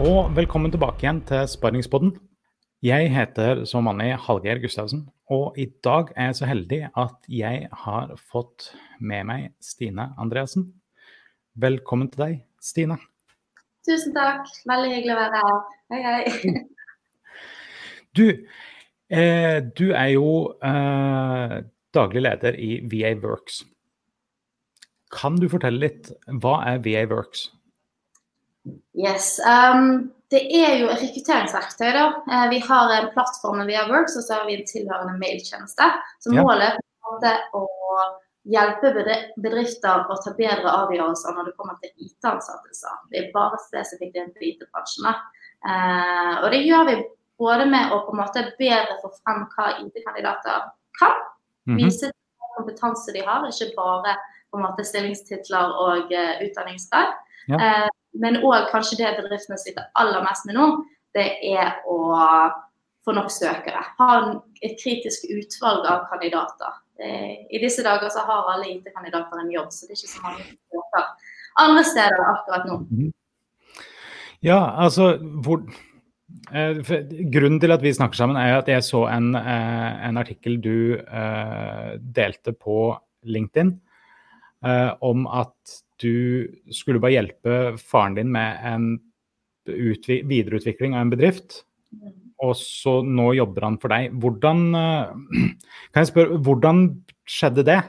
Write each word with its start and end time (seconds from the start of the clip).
og 0.00 0.30
velkommen 0.32 0.72
tilbake 0.72 1.04
igjen 1.04 1.18
til 1.28 1.42
Sparringspodden. 1.50 2.14
Jeg 2.80 3.10
heter 3.12 3.66
som 3.68 3.84
vanlig 3.84 4.14
Hallgeir 4.24 4.62
Gustavsen, 4.62 5.02
og 5.28 5.58
i 5.60 5.66
dag 5.84 6.08
er 6.16 6.30
jeg 6.30 6.38
så 6.38 6.48
heldig 6.48 6.78
at 7.02 7.28
jeg 7.28 7.66
har 7.82 8.14
fått 8.16 8.70
med 8.96 9.28
meg 9.28 9.44
Stine 9.60 10.06
Andreassen. 10.16 10.70
Velkommen 11.52 12.08
til 12.08 12.24
deg, 12.24 12.40
Stine. 12.64 12.96
Tusen 13.84 14.16
takk. 14.16 14.48
Veldig 14.72 14.94
hyggelig 14.94 15.18
å 15.18 15.20
være 15.20 15.44
her. 15.44 15.60
Hei, 15.92 16.02
hei. 16.08 16.56
Du, 18.16 18.24
eh, 19.12 19.60
du 19.62 19.92
er 19.92 20.08
jo 20.16 20.56
eh, 20.66 21.60
daglig 21.94 22.24
leder 22.24 22.56
i 22.58 22.80
VA 22.90 23.12
Works. 23.20 23.60
Kan 25.12 25.36
du 25.38 25.46
fortelle 25.52 25.84
litt, 25.84 26.10
hva 26.40 26.56
er 26.72 26.80
VA 26.82 27.04
Works? 27.12 27.50
Yes. 28.94 29.38
Um, 29.46 30.10
det 30.30 30.44
er 30.54 30.76
jo 30.78 30.88
et 30.92 31.02
rekrutteringsverktøy. 31.02 31.90
da. 31.96 32.06
Eh, 32.30 32.46
vi 32.52 32.58
har 32.62 32.92
en 32.94 33.10
plattform 33.14 33.64
via 33.66 33.86
Works, 33.88 34.16
og 34.16 34.22
så 34.26 34.38
har 34.38 34.46
vi 34.46 34.58
en 34.58 34.66
tilhørende 34.66 35.18
mailtjeneste. 35.18 35.88
Så 36.22 36.34
målet 36.34 36.78
er 37.26 37.40
å 37.56 37.64
hjelpe 38.50 38.92
bedrifter 39.36 40.06
å 40.08 40.16
ta 40.22 40.32
bedre 40.38 40.70
avgjørelser 40.70 41.34
når 41.34 41.50
det 41.50 41.56
kommer 41.58 41.76
til 41.82 42.06
IT-ansettelser. 42.06 43.02
Det 43.10 43.18
er 43.18 43.32
bare 43.34 43.58
spesifikt 43.66 44.14
innenfor 44.16 44.46
IT-bransjen. 44.46 45.10
Eh, 45.10 46.34
og 46.44 46.50
det 46.54 46.62
gjør 46.64 46.86
vi 46.88 46.96
både 47.40 47.66
med 47.66 47.92
å 47.92 48.04
på 48.06 48.14
en 48.14 48.22
måte 48.22 48.46
bedre 48.58 49.00
få 49.02 49.10
frem 49.18 49.46
hva 49.56 49.72
IT-kandidater 49.82 50.70
kan, 51.00 51.16
Mhm. 51.66 51.76
vise 51.76 52.12
kompetanse 52.56 53.12
de 53.12 53.20
har, 53.24 53.46
ikke 53.48 53.74
bare 53.76 54.16
på 54.50 54.58
en 54.58 54.64
måte 54.64 54.84
stillingstitler 54.84 55.74
og 55.78 56.10
uh, 56.12 56.34
utdanningsgrad. 56.44 57.14
Ja. 57.48 57.56
Eh, 57.56 57.88
men 58.18 58.40
òg 58.42 58.70
kanskje 58.72 58.98
det 59.00 59.12
bedriftene 59.20 59.58
sliter 59.60 59.90
aller 60.00 60.24
mest 60.26 60.46
med 60.48 60.58
nå, 60.58 60.66
det 61.14 61.26
er 61.46 61.78
å 61.90 61.98
få 63.04 63.14
nok 63.16 63.30
søkere. 63.32 63.82
Ha 63.98 64.10
et 64.64 64.76
kritisk 64.80 65.26
utvalg 65.32 65.86
av 65.88 66.06
kandidater. 66.10 66.80
Eh, 67.00 67.46
I 67.48 67.60
disse 67.62 67.84
dager 67.86 68.12
så 68.12 68.24
har 68.28 68.50
alle 68.52 68.68
IT-kandidater 68.74 69.40
en 69.40 69.52
jobb, 69.52 69.70
så 69.72 69.86
det 69.86 69.96
er 69.96 70.02
ikke 70.02 70.14
så 70.14 70.24
mange 70.26 70.42
kandidater 70.44 71.36
andre 71.60 71.84
steder 71.84 72.20
akkurat 72.24 72.66
nå. 72.68 72.76
Ja, 74.44 74.60
altså 74.80 75.14
hvor, 75.44 75.64
eh, 76.52 76.78
Grunnen 77.32 77.60
til 77.60 77.72
at 77.72 77.82
vi 77.82 77.92
snakker 77.92 78.16
sammen, 78.16 78.36
er 78.36 78.60
at 78.60 78.68
jeg 78.68 78.84
så 78.86 79.06
en, 79.10 79.34
eh, 79.34 80.08
en 80.08 80.16
artikkel 80.20 80.60
du 80.60 81.00
delte 82.14 82.52
på 82.52 82.96
LinkedIn 83.24 83.78
eh, 84.66 84.90
om 85.00 85.26
at 85.26 85.76
du 86.00 86.48
skulle 86.72 87.00
bare 87.02 87.16
hjelpe 87.18 87.60
faren 87.80 88.16
din 88.16 88.32
med 88.32 88.60
en 88.64 88.90
videreutvikling 89.66 90.94
av 90.96 91.04
en 91.06 91.12
bedrift. 91.12 91.62
Og 92.40 92.54
så 92.56 93.00
nå 93.04 93.34
jobber 93.36 93.66
han 93.68 93.76
for 93.82 93.92
deg. 93.92 94.14
Hvordan 94.22 94.62
eh, 94.74 95.48
Kan 95.92 96.04
jeg 96.04 96.12
spørre, 96.12 96.40
hvordan 96.44 96.84
skjedde 97.28 97.66
det? 97.68 97.80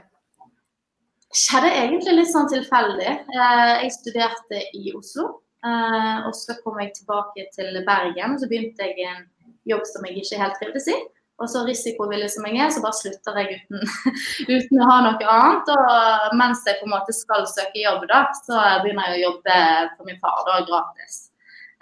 skjedde 1.32 1.70
egentlig 1.80 2.18
litt 2.18 2.32
sånn 2.32 2.50
tilfeldig. 2.52 3.12
Eh, 3.32 3.74
Jeg 3.86 3.94
studerte 3.96 4.62
i 4.78 4.92
Oslo, 4.98 5.28
eh, 5.64 6.18
og 6.28 6.36
så 6.36 6.58
kom 6.64 6.80
jeg 6.84 6.94
tilbake 6.98 7.48
til 7.56 7.72
Bergen. 7.88 8.36
og 8.36 8.42
Så 8.42 8.50
begynte 8.52 8.90
jeg 8.90 9.08
en 9.08 9.24
jobb 9.70 9.86
som 9.88 10.06
jeg 10.08 10.22
ikke 10.22 10.42
helt 10.42 10.60
trivdes 10.60 10.90
i. 10.92 10.98
Og 11.42 11.50
så 11.50 11.64
risikovillig 11.66 12.30
som 12.34 12.46
jeg 12.48 12.60
er, 12.62 12.70
så 12.74 12.84
bare 12.84 12.98
slutter 13.00 13.40
jeg 13.42 13.58
uten, 13.58 13.84
uten 14.56 14.82
å 14.82 14.88
ha 14.92 15.00
noe 15.08 15.34
annet. 15.36 15.74
Og 15.74 16.38
mens 16.40 16.64
jeg 16.68 16.80
på 16.80 16.88
en 16.88 16.94
måte 16.94 17.16
skal 17.18 17.48
søke 17.50 17.82
jobb, 17.82 18.06
da, 18.12 18.24
så 18.46 18.62
begynner 18.86 19.12
jeg 19.12 19.20
å 19.20 19.28
jobbe 19.28 19.60
for 19.98 20.10
min 20.10 20.22
far 20.24 20.42
da, 20.48 20.62
gratis. 20.70 21.20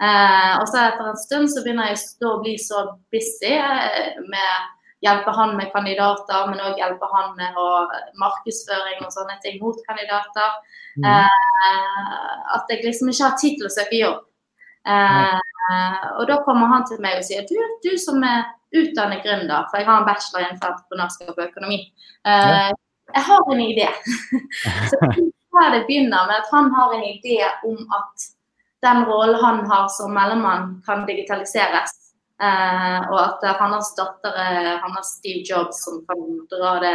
Eh, 0.00 0.52
og 0.56 0.66
så 0.70 0.86
etter 0.86 1.10
en 1.10 1.20
stund 1.20 1.50
så 1.52 1.62
begynner 1.64 1.90
jeg 1.90 2.00
å 2.24 2.38
bli 2.40 2.56
så 2.60 2.86
busy 3.12 3.52
eh, 3.52 4.20
med 4.32 4.76
hjelpe 5.04 5.32
han 5.36 5.56
med 5.56 5.70
kandidater, 5.72 6.48
men 6.50 6.60
òg 6.64 6.80
hjelpe 6.80 7.08
han 7.12 7.32
med 7.38 7.56
markedsføring 8.20 9.04
og 9.04 9.12
sånne 9.14 9.38
ting 9.44 9.60
mot 9.62 9.78
kandidater. 9.88 10.56
Eh, 11.04 12.16
at 12.56 12.72
jeg 12.72 12.84
liksom 12.84 13.12
ikke 13.12 13.28
har 13.28 13.38
tid 13.40 13.60
til 13.60 13.68
å 13.68 13.72
søke 13.72 14.00
jobb. 14.00 14.24
Eh, 14.88 15.38
og 16.18 16.24
da 16.28 16.40
kommer 16.44 16.72
han 16.72 16.86
til 16.88 17.00
meg 17.04 17.20
og 17.20 17.26
sier 17.26 17.44
du, 17.48 17.56
du 17.84 17.92
som 18.00 18.20
er 18.24 18.48
utdannet 18.76 19.24
gründer, 19.24 19.66
for 19.70 19.80
jeg 19.80 19.88
har 19.88 20.00
en 20.00 20.08
bachelor 20.08 20.44
innenfor 20.44 20.74
entreprenørskap 20.74 21.32
og 21.34 21.46
økonomi. 21.48 21.80
Uh, 22.26 22.70
jeg 23.10 23.24
har 23.26 23.52
en 23.52 23.62
idé. 23.64 23.88
så 24.90 24.98
her 25.58 25.72
det 25.74 25.86
begynner 25.86 26.28
med 26.28 26.36
at 26.36 26.52
han 26.52 26.70
har 26.74 26.92
en 26.94 27.06
idé 27.08 27.40
om 27.66 27.80
at 27.98 28.28
den 28.86 29.02
rollen 29.04 29.40
han 29.44 29.64
har 29.70 29.88
som 29.92 30.14
mellommann, 30.14 30.78
kan 30.86 31.06
digitaliseres. 31.06 31.96
Uh, 32.40 33.00
og 33.12 33.18
at 33.20 33.42
eh, 33.44 33.58
hans 33.60 33.90
datter 33.98 34.36
er 34.40 34.78
hans 34.80 35.10
Steve 35.18 35.42
Jobs 35.44 35.82
som 35.84 35.98
kan 36.08 36.22
dra 36.48 36.78
det 36.80 36.94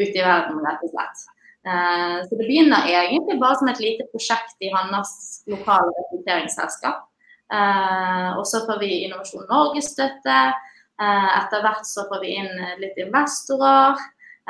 ut 0.00 0.14
i 0.16 0.22
verden, 0.22 0.62
rett 0.64 0.86
og 0.86 0.94
slett. 0.94 1.26
Uh, 1.68 2.22
så 2.24 2.38
det 2.38 2.46
begynner 2.46 2.88
egentlig 2.88 3.36
bare 3.42 3.58
som 3.60 3.68
et 3.68 3.82
lite 3.84 4.06
prosjekt 4.14 4.56
i 4.64 4.70
hans 4.72 5.10
lokale 5.50 5.92
rekrutteringsselskap. 5.98 7.04
Uh, 7.52 8.38
og 8.38 8.46
så 8.48 8.62
får 8.64 8.80
vi 8.80 9.02
Innovasjon 9.04 9.46
Norge-støtte. 9.50 10.38
Eh, 10.48 10.67
etter 11.06 11.62
hvert 11.62 11.86
så 11.86 12.06
får 12.08 12.24
vi 12.24 12.32
inn 12.40 12.50
eh, 12.58 12.78
litt 12.82 12.98
investorer. 12.98 14.00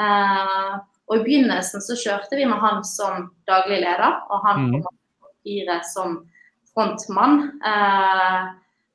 Eh, 0.01 0.79
og 1.09 1.17
i 1.17 1.25
begynnelsen 1.25 1.83
så 1.85 1.97
kjørte 1.97 2.37
vi 2.37 2.47
med 2.49 2.61
han 2.61 2.83
som 2.85 3.31
daglig 3.49 3.81
leder, 3.83 4.21
og 4.29 4.45
han 4.47 4.73
på 4.77 4.95
papiret 5.25 5.87
som 5.89 6.23
frontmann. 6.73 7.47
Eh, 7.65 8.49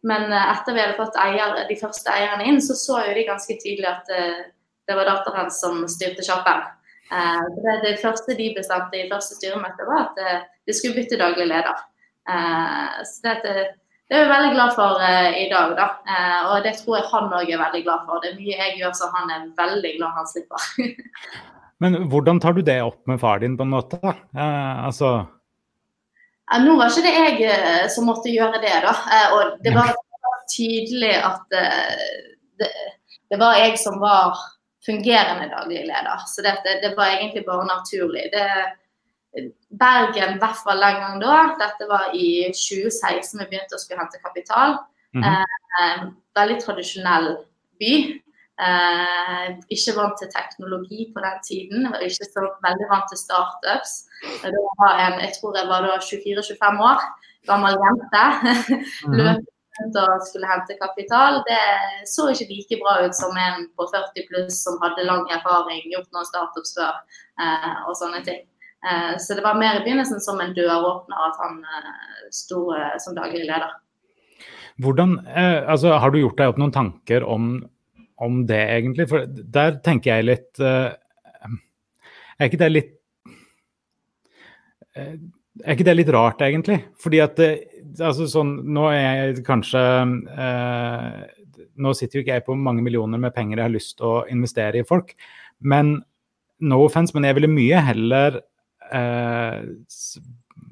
men 0.03 0.36
etter 0.36 0.75
vi 0.75 0.84
hadde 0.84 1.00
fått 1.00 1.18
eier, 1.22 1.63
de 1.69 1.80
første 1.80 2.12
eierne 2.12 2.50
inn, 2.50 2.62
så 2.62 2.75
så 2.78 3.00
jo 3.08 3.16
de 3.16 3.28
ganske 3.30 3.58
tydelig 3.62 3.90
at 3.90 4.09
eh, 4.13 4.42
det 4.88 4.97
var 4.97 5.08
datteren 5.08 5.52
som 5.53 5.86
styrte 5.88 6.25
sjappen. 6.25 6.66
Eh, 7.13 7.46
det, 7.63 7.75
det 7.86 8.02
første 8.02 8.36
de 8.38 8.50
bestemte 8.58 9.00
i 9.00 9.09
første 9.12 9.38
styremøte, 9.38 9.88
var 9.88 10.08
at 10.08 10.22
eh, 10.24 10.44
de 10.68 10.75
skulle 10.75 10.97
bytte 10.97 11.19
daglig 11.22 11.47
leder. 11.52 11.86
Eh, 12.30 13.00
så 13.08 13.36
det, 13.46 13.66
det, 14.13 14.19
er 14.19 14.28
vi 14.28 14.31
veldig 14.31 14.51
glad 14.53 14.75
for 14.78 15.01
eh, 15.01 15.40
i 15.41 15.47
dag, 15.50 15.74
da. 15.78 15.88
Eh, 16.06 16.51
og 16.51 16.66
det 16.66 16.75
tror 16.78 17.00
jeg 17.00 17.09
han 17.09 17.31
òg 17.34 17.50
er 17.50 17.62
veldig 17.63 17.81
glad 17.88 18.03
for. 18.06 18.22
Det 18.22 18.31
er 18.31 18.38
mye 18.38 18.59
jeg 18.59 18.75
gjør 18.79 18.94
så 19.00 19.09
han 19.16 19.34
er 19.34 19.47
veldig 19.57 19.94
glad 19.97 20.19
han 20.19 20.29
slipper. 20.29 20.68
Men 21.84 21.97
hvordan 22.12 22.40
tar 22.40 22.56
du 22.56 22.62
det 22.63 22.78
opp 22.85 23.01
med 23.09 23.19
far 23.19 23.41
din, 23.41 23.57
på 23.57 23.66
en 23.66 23.74
måte? 23.74 23.97
da? 24.03 24.13
Eh, 24.38 24.85
altså, 24.88 25.16
Ja, 26.51 26.59
nå 26.62 26.78
var 26.78 26.94
ikke 26.94 27.07
det 27.07 27.16
jeg 27.18 27.50
eh, 27.50 27.85
som 27.90 28.06
måtte 28.07 28.29
gjøre 28.29 28.62
det, 28.62 28.75
da. 28.85 28.94
Eh, 29.18 29.34
og 29.34 29.57
det 29.66 29.74
var 29.74 29.96
tydelig 30.53 31.16
at 31.18 31.57
eh, 31.57 32.22
det, 32.62 32.69
det 33.34 33.40
var 33.41 33.57
jeg 33.57 33.80
som 33.81 33.97
var 34.03 34.38
fungerende 34.85 35.50
daglig 35.50 35.88
leder. 35.88 36.24
Så 36.28 36.45
det, 36.45 36.57
det, 36.63 36.80
det 36.84 36.94
var 36.97 37.16
egentlig 37.16 37.45
bare 37.47 37.66
naturlig. 37.66 38.30
Det, 38.34 38.47
Bergen, 39.34 40.36
i 40.36 40.42
hvert 40.42 40.60
fall 40.62 40.82
den 40.84 41.00
gang 41.02 41.22
da, 41.22 41.38
dette 41.58 41.88
var 41.90 42.12
i 42.14 42.52
2016 42.54 43.40
vi 43.42 43.48
begynte 43.50 43.78
å 43.78 43.82
skulle 43.82 44.04
hente 44.04 44.22
kapital. 44.22 44.78
mhm. 45.14 45.24
Eh, 45.82 46.04
veldig 46.38 46.60
tradisjonell 46.62 47.32
by. 47.82 47.94
Eh, 48.62 49.48
ikke 49.74 49.96
vant 49.98 50.18
til 50.22 50.30
teknologi 50.30 51.08
på 51.14 51.22
den 51.24 51.40
tiden. 51.48 51.88
Ikke 52.06 52.28
så 52.30 52.46
veldig 52.62 52.90
vant 52.92 53.10
til 53.10 53.18
startups. 53.18 53.96
En, 54.46 55.18
jeg 55.20 55.34
tror 55.40 55.58
jeg 55.58 55.68
var 55.72 55.82
da 55.82 55.98
24-25 55.98 56.86
år, 56.92 57.02
gammel 57.50 57.80
jente. 57.86 58.24
Mhm. 59.08 59.18
Løp 59.18 59.50
rundt 59.80 59.98
og 59.98 60.22
skulle 60.28 60.48
hente 60.48 60.78
kapital. 60.82 61.42
Det 61.50 61.60
så 62.10 62.30
ikke 62.30 62.50
like 62.50 62.80
bra 62.84 63.00
ut 63.06 63.16
som 63.16 63.38
en 63.38 63.68
på 63.78 63.90
40 63.90 64.28
pluss 64.30 64.64
som 64.64 64.80
hadde 64.84 65.08
lang 65.10 65.26
erfaring, 65.34 65.82
gjort 65.92 66.10
noen 66.14 66.30
startups 66.30 66.76
før 66.78 66.94
eh, 67.42 67.78
og 67.88 67.98
sånne 67.98 68.22
ting. 68.28 68.44
Eh, 68.83 69.18
så 69.18 69.33
det 69.33 69.41
var 69.41 69.59
mer 69.59 69.80
i 69.80 69.83
begynnelsen 69.85 70.19
som 70.21 70.41
en 70.44 70.53
døråpner 70.56 71.27
at 71.30 71.39
han 71.39 71.59
eh, 71.63 71.91
sto 72.35 72.65
eh, 72.75 72.95
som 73.00 73.15
daglig 73.15 73.45
leder. 73.45 73.71
Hvordan, 74.81 75.19
altså, 75.30 75.91
har 76.01 76.09
du 76.09 76.18
gjort 76.18 76.39
deg 76.39 76.50
opp 76.50 76.57
noen 76.57 76.74
tanker 76.74 77.24
om, 77.30 77.51
om 78.18 78.39
det, 78.50 78.63
egentlig? 78.74 79.06
For 79.12 79.27
der 79.30 79.75
tenker 79.85 80.15
jeg 80.15 80.25
litt 80.25 80.62
Er 80.63 82.47
ikke 82.47 82.57
det 82.57 82.69
litt 82.71 82.95
Er 84.97 85.75
ikke 85.75 85.85
det 85.85 85.94
litt 85.94 86.09
rart, 86.09 86.41
egentlig? 86.41 86.80
Fordi 86.97 87.21
at 87.21 87.38
altså, 87.44 88.25
sånn, 88.33 88.56
Nå 88.74 88.88
er 88.89 89.03
jeg 89.03 89.45
kanskje 89.45 89.83
eh, 90.41 91.21
Nå 91.77 91.94
sitter 91.94 92.18
jo 92.18 92.25
ikke 92.25 92.39
jeg 92.39 92.47
på 92.50 92.57
mange 92.57 92.81
millioner 92.81 93.21
med 93.21 93.35
penger 93.38 93.62
jeg 93.62 93.68
har 93.68 93.75
lyst 93.77 94.00
til 94.00 94.09
å 94.09 94.24
investere 94.33 94.81
i 94.81 94.88
folk, 94.88 95.13
men 95.62 96.00
no 96.65 96.81
offense, 96.85 97.13
men 97.13 97.30
jeg 97.30 97.38
ville 97.38 97.50
mye 97.50 97.85
heller 97.85 98.41
eh, 98.94 99.60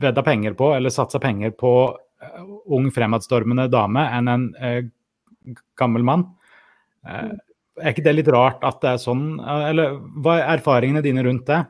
vedda 0.01 0.23
penger 0.25 0.57
på, 0.57 0.71
eller 0.75 0.93
satsa 0.93 1.19
penger 1.19 1.53
på 1.57 1.73
eh, 2.21 2.41
ung, 2.65 2.89
fremadstormende 2.93 3.67
dame 3.71 4.05
enn 4.17 4.31
en 4.31 4.49
eh, 4.55 4.83
gammel 5.79 6.05
mann. 6.07 6.27
Eh, 7.07 7.31
er 7.81 7.93
ikke 7.93 8.05
det 8.05 8.17
litt 8.17 8.31
rart 8.33 8.63
at 8.67 8.81
det 8.83 8.95
er 8.95 9.01
sånn, 9.01 9.25
eh, 9.39 9.65
eller 9.71 9.97
hva 10.21 10.39
er 10.39 10.57
erfaringene 10.57 11.03
dine 11.05 11.25
rundt 11.27 11.47
det? 11.49 11.63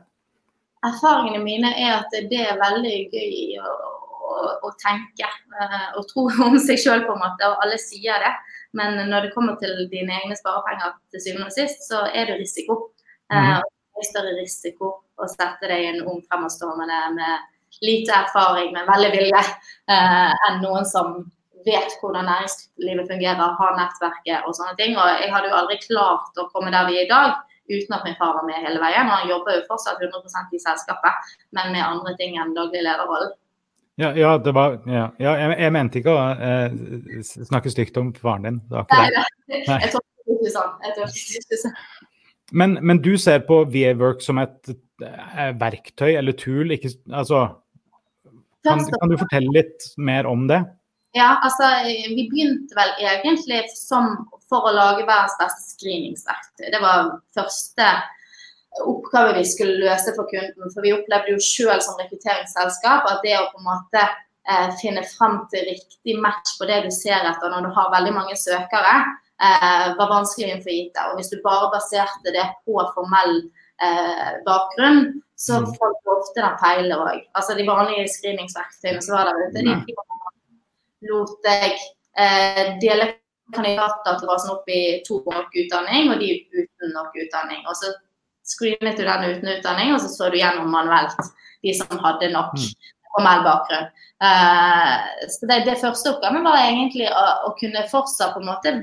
Erfaringene 0.82 1.44
mine 1.44 1.72
er 1.78 2.00
at 2.00 2.14
det 2.30 2.42
er 2.42 2.58
veldig 2.58 2.96
gøy 3.14 3.60
å, 3.62 3.72
å 3.72 3.92
å 4.62 4.70
tenke 4.80 5.28
og 5.98 6.06
tro 6.10 6.26
om 6.46 6.56
seg 6.62 6.80
sjøl, 6.80 7.04
på 7.06 7.14
en 7.14 7.22
måte. 7.22 7.48
Og 7.48 7.62
alle 7.64 7.78
sier 7.80 8.22
det. 8.22 8.32
Men 8.78 8.96
når 9.10 9.28
det 9.28 9.34
kommer 9.34 9.58
til 9.60 9.84
dine 9.92 10.14
egne 10.22 10.36
sparepenger 10.38 10.94
til 11.12 11.24
syvende 11.24 11.50
og 11.50 11.54
sist, 11.54 11.84
så 11.88 12.06
er 12.08 12.30
det 12.30 12.40
risiko. 12.40 12.78
Mm. 13.32 13.60
Det 14.02 14.08
er 14.08 14.10
større 14.10 14.34
risiko 14.40 14.88
å 15.22 15.28
sette 15.30 15.68
deg 15.70 15.84
i 15.84 15.90
en 15.92 16.02
ung 16.10 16.22
fremadstormende 16.26 16.98
med 17.14 17.82
lite 17.82 18.12
erfaring, 18.12 18.72
men 18.74 18.88
veldig 18.88 19.12
vilje, 19.14 19.42
enn 19.88 20.58
noen 20.64 20.84
som 20.88 21.22
vet 21.62 21.94
hvordan 22.00 22.26
næringslivet 22.26 23.08
fungerer, 23.08 23.54
har 23.58 23.76
nettverket 23.78 24.48
og 24.48 24.56
sånne 24.58 24.74
ting. 24.80 24.96
Og 24.98 25.22
jeg 25.22 25.30
hadde 25.32 25.52
jo 25.52 25.58
aldri 25.60 25.78
klart 25.84 26.42
å 26.42 26.48
komme 26.50 26.72
der 26.74 26.88
vi 26.90 26.98
er 26.98 27.06
i 27.06 27.12
dag 27.12 27.38
uten 27.70 27.94
at 27.94 28.02
min 28.04 28.18
far 28.18 28.34
var 28.36 28.48
med 28.48 28.58
hele 28.58 28.82
veien. 28.82 29.06
Og 29.06 29.14
han 29.14 29.30
jobber 29.30 29.56
jo 29.56 29.62
fortsatt 29.70 30.02
100% 30.02 30.58
i 30.58 30.60
selskapet, 30.60 31.32
men 31.56 31.72
med 31.76 31.86
andre 31.86 32.16
ting 32.18 32.36
enn 32.36 32.52
daglig 32.58 32.82
lederrolle. 32.82 33.30
Ja, 34.00 34.10
ja, 34.16 34.34
det 34.40 34.54
var, 34.56 34.78
ja, 34.88 35.10
ja 35.20 35.34
jeg, 35.38 35.56
jeg, 35.60 35.72
mente 35.76 36.00
ikke 36.00 36.14
å 36.16 36.20
eh, 36.32 36.78
snakke 37.22 37.70
stygt 37.70 37.98
om 38.00 38.10
faren 38.16 38.48
din. 38.48 38.62
Det 38.72 38.86
nei, 38.90 39.08
nei, 39.12 39.26
jeg 39.84 39.92
tror 39.92 40.34
ikke 40.34 40.54
sånn. 40.56 40.72
Jeg 40.82 40.96
tolker 40.96 41.42
ikke 41.42 41.60
sånn. 41.60 41.76
Men, 42.52 42.76
men, 42.84 43.00
du 43.02 43.16
ser 43.18 43.42
på 43.48 43.62
VA-work 43.72 44.22
som 44.24 44.40
et 44.42 44.72
eh, 44.72 45.50
verktøy 45.60 46.12
eller 46.12 46.36
tool, 46.36 46.74
ikke, 46.76 46.92
altså 47.08 47.46
kan, 48.62 48.82
kan, 48.84 49.10
du 49.10 49.18
fortelle 49.18 49.50
litt 49.56 49.88
mer 49.96 50.28
om 50.30 50.46
det? 50.50 50.60
Ja, 51.16 51.34
altså 51.44 51.66
vi 51.84 52.26
begynte 52.30 52.76
vel 52.76 52.92
egentlig 53.02 53.64
som 53.74 54.14
for 54.48 54.68
å 54.68 54.74
lage 54.76 55.04
verdens 55.08 55.36
beste 55.40 55.76
screeningsverktøy. 55.76 56.68
Det 56.72 56.80
var 56.80 57.10
første 57.36 57.88
oppgave 58.80 59.34
vi 59.36 59.44
skulle 59.48 59.80
løse 59.82 60.14
for 60.16 60.28
kunden. 60.30 60.72
For 60.72 60.84
vi 60.84 60.94
opplevde 60.96 61.34
jo 61.34 61.42
sjøl 61.44 61.80
som 61.84 61.98
rekrutteringsselskap 62.00 63.08
at 63.10 63.24
det 63.24 63.36
å 63.38 63.48
på 63.52 63.60
en 63.60 63.68
måte 63.68 64.04
eh, 64.04 64.70
finne 64.80 65.04
fram 65.10 65.42
til 65.52 65.66
riktig 65.68 66.16
match 66.20 66.56
på 66.58 66.68
det 66.70 66.82
du 66.86 66.90
ser 66.94 67.28
etter 67.28 67.52
når 67.52 67.68
du 67.68 67.74
har 67.76 67.92
veldig 67.92 68.14
mange 68.16 68.38
søkere, 68.40 68.96
eh, 69.48 69.88
var 69.98 70.10
vanskelig 70.10 70.60
for 70.62 70.72
gitt. 70.74 71.00
Og 71.08 71.18
hvis 71.18 71.32
du 71.32 71.40
bare 71.44 71.70
baserte 71.74 72.34
det 72.34 72.46
på 72.66 72.76
formell 72.94 73.34
eh, 73.82 74.30
bakgrunn, 74.46 75.04
så 75.36 75.62
mm. 75.62 75.72
falt 75.78 76.12
ofte 76.14 76.44
den 76.44 76.60
feil 76.62 76.94
òg. 76.94 77.24
Altså 77.38 77.56
de 77.58 77.66
vanlige 77.66 78.06
screeningsverktøyene 78.14 79.02
som 79.02 79.18
var 79.18 79.30
der 79.30 79.48
ute, 79.48 79.64
de 79.64 81.10
lot 81.10 81.50
jeg 81.50 81.74
eh, 82.18 82.78
dele 82.82 83.10
kandidater 83.52 84.18
til 84.18 84.30
basen 84.30 84.54
opp 84.54 84.70
i 84.70 85.02
to 85.06 85.20
nok 85.26 85.52
utdanning, 85.64 86.12
og 86.12 86.22
de 86.22 86.30
uten 86.54 86.94
nok 86.94 87.16
utdanning. 87.24 87.64
Og 87.66 87.76
så 87.78 87.92
screenet 88.46 88.98
du 88.98 89.04
den 89.06 89.28
uten 89.32 89.52
utdanning, 89.56 89.94
og 89.94 90.00
så 90.02 90.10
så 90.12 90.30
du 90.30 90.38
gjennom 90.40 90.70
manuelt 90.72 91.18
de 91.62 91.74
som 91.78 92.00
hadde 92.02 92.32
nok 92.32 92.54
mm. 92.58 92.70
formell 93.12 93.44
bakgrunn. 93.46 93.90
Uh, 94.22 95.26
så 95.26 95.48
det, 95.50 95.64
det, 95.66 95.80
første 95.82 96.12
oppgaven 96.14 96.44
var 96.46 96.60
egentlig 96.62 97.08
å, 97.10 97.22
å, 97.48 97.54
kunne 97.58 97.82
fortsatt 97.90 98.36
på 98.36 98.42
en 98.42 98.50
måte 98.52 98.74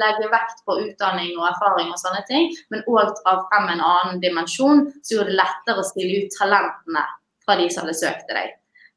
legge 0.00 0.30
vekt 0.32 0.64
på 0.66 0.78
utdanning 0.82 1.34
og 1.38 1.48
erfaring 1.50 1.92
og 1.92 2.00
sånne 2.00 2.24
ting, 2.30 2.50
men 2.72 2.84
òg 2.86 3.14
dra 3.20 3.38
frem 3.50 3.70
en 3.74 3.84
annen 3.84 4.20
dimensjon 4.22 4.86
som 5.00 5.16
gjorde 5.16 5.32
det 5.32 5.38
lettere 5.40 5.82
å 5.82 5.88
stille 5.88 6.24
ut 6.24 6.36
talentene 6.38 7.06
fra 7.44 7.58
de 7.60 7.70
som 7.70 7.84
hadde 7.84 7.98
søkt 7.98 8.28
til 8.28 8.38
deg. 8.40 8.54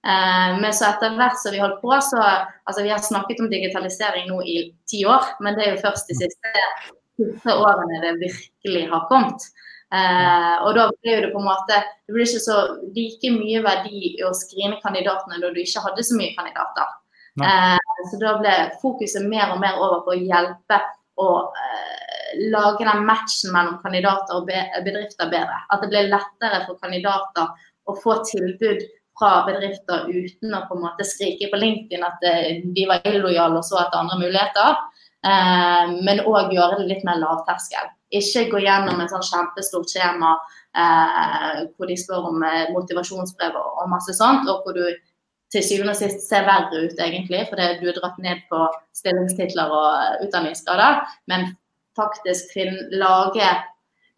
Eh, 0.08 0.52
men 0.62 0.74
så 0.76 0.92
etter 0.92 1.18
hvert 1.18 1.40
som 1.42 1.56
vi 1.56 1.62
holdt 1.64 1.82
på, 1.82 1.92
så 2.06 2.22
altså 2.22 2.84
Vi 2.84 2.92
har 2.94 3.04
snakket 3.04 3.42
om 3.44 3.50
digitalisering 3.52 4.30
nå 4.30 4.42
i 4.44 4.58
ti 4.90 5.04
år, 5.06 5.26
men 5.44 5.58
det 5.58 5.66
er 5.66 5.76
jo 5.76 5.84
først 5.84 6.12
de 6.12 6.20
siste, 6.22 6.54
siste 7.20 7.56
årene 7.56 8.04
det 8.06 8.14
virkelig 8.22 8.86
har 8.94 9.08
kommet. 9.12 9.50
Eh, 9.88 10.56
og 10.68 10.76
da 10.76 10.90
blir 11.02 11.22
det 11.24 11.30
på 11.32 11.40
en 11.40 11.46
måte 11.48 11.76
Det 11.80 12.12
blir 12.12 12.26
ikke 12.28 12.42
så 12.44 12.56
like 12.92 13.30
mye 13.32 13.62
verdi 13.64 14.10
å 14.28 14.34
skrine 14.36 14.82
kandidatene 14.82 15.40
da 15.40 15.52
du 15.56 15.62
ikke 15.62 15.84
hadde 15.86 16.04
så 16.04 16.18
mye 16.20 16.36
kandidater. 16.36 16.97
Eh, 17.46 18.04
så 18.12 18.20
da 18.22 18.36
ble 18.42 18.56
fokuset 18.82 19.26
mer 19.30 19.54
og 19.54 19.62
mer 19.62 19.80
over 19.82 20.04
på 20.06 20.16
å 20.16 20.20
hjelpe 20.20 20.82
å 21.22 21.30
eh, 21.54 22.38
lage 22.54 22.86
den 22.86 23.06
matchen 23.06 23.54
mellom 23.54 23.80
kandidater 23.84 24.40
og 24.40 24.50
bedrifter 24.50 25.32
bedre. 25.32 25.64
At 25.74 25.84
det 25.84 25.92
ble 25.94 26.06
lettere 26.12 26.64
for 26.68 26.80
kandidater 26.82 27.52
å 27.88 27.96
få 28.02 28.20
tilbud 28.28 28.84
fra 29.18 29.42
bedrifter 29.48 30.06
uten 30.12 30.54
å 30.54 30.66
på 30.70 30.78
en 30.78 30.84
måte 30.84 31.06
skrike 31.08 31.50
på 31.50 31.60
LinkedIn 31.62 32.06
at 32.06 32.26
eh, 32.28 32.62
de 32.64 32.86
var 32.90 33.06
illojale 33.08 33.62
og 33.62 33.66
så 33.66 33.82
etter 33.82 34.02
andre 34.04 34.20
muligheter. 34.22 34.78
Eh, 35.26 35.96
men 36.06 36.24
òg 36.26 36.54
gjøre 36.54 36.82
det 36.82 36.90
litt 36.92 37.06
mer 37.08 37.22
lavterskel. 37.24 37.90
Ikke 38.18 38.46
gå 38.52 38.62
gjennom 38.64 39.02
en 39.02 39.10
sånn 39.12 39.26
kjempestort 39.26 39.90
skjema 39.92 40.36
eh, 40.78 41.66
hvor 41.76 41.90
de 41.90 41.98
spør 42.00 42.30
om 42.30 42.46
eh, 42.46 42.70
motivasjonsbrev 42.76 43.58
og, 43.58 43.82
og 43.82 43.92
masse 43.92 44.16
sånt, 44.16 44.48
og 44.52 44.64
hvor 44.64 44.78
du 44.78 44.86
til 45.54 45.64
syvende 45.64 45.94
og 45.96 46.00
sist 46.00 46.26
ser 46.28 46.48
verre 46.48 46.84
ut, 46.84 47.00
egentlig, 47.00 47.46
fordi 47.50 47.70
du 47.80 47.88
er 47.88 47.98
dratt 48.00 48.20
ned 48.24 48.44
på 48.52 48.66
stillingstitler 48.98 49.72
og 49.72 50.28
utdanningsgrader. 50.28 51.02
Men 51.32 51.52
faktisk 51.98 52.54
lage 53.00 53.48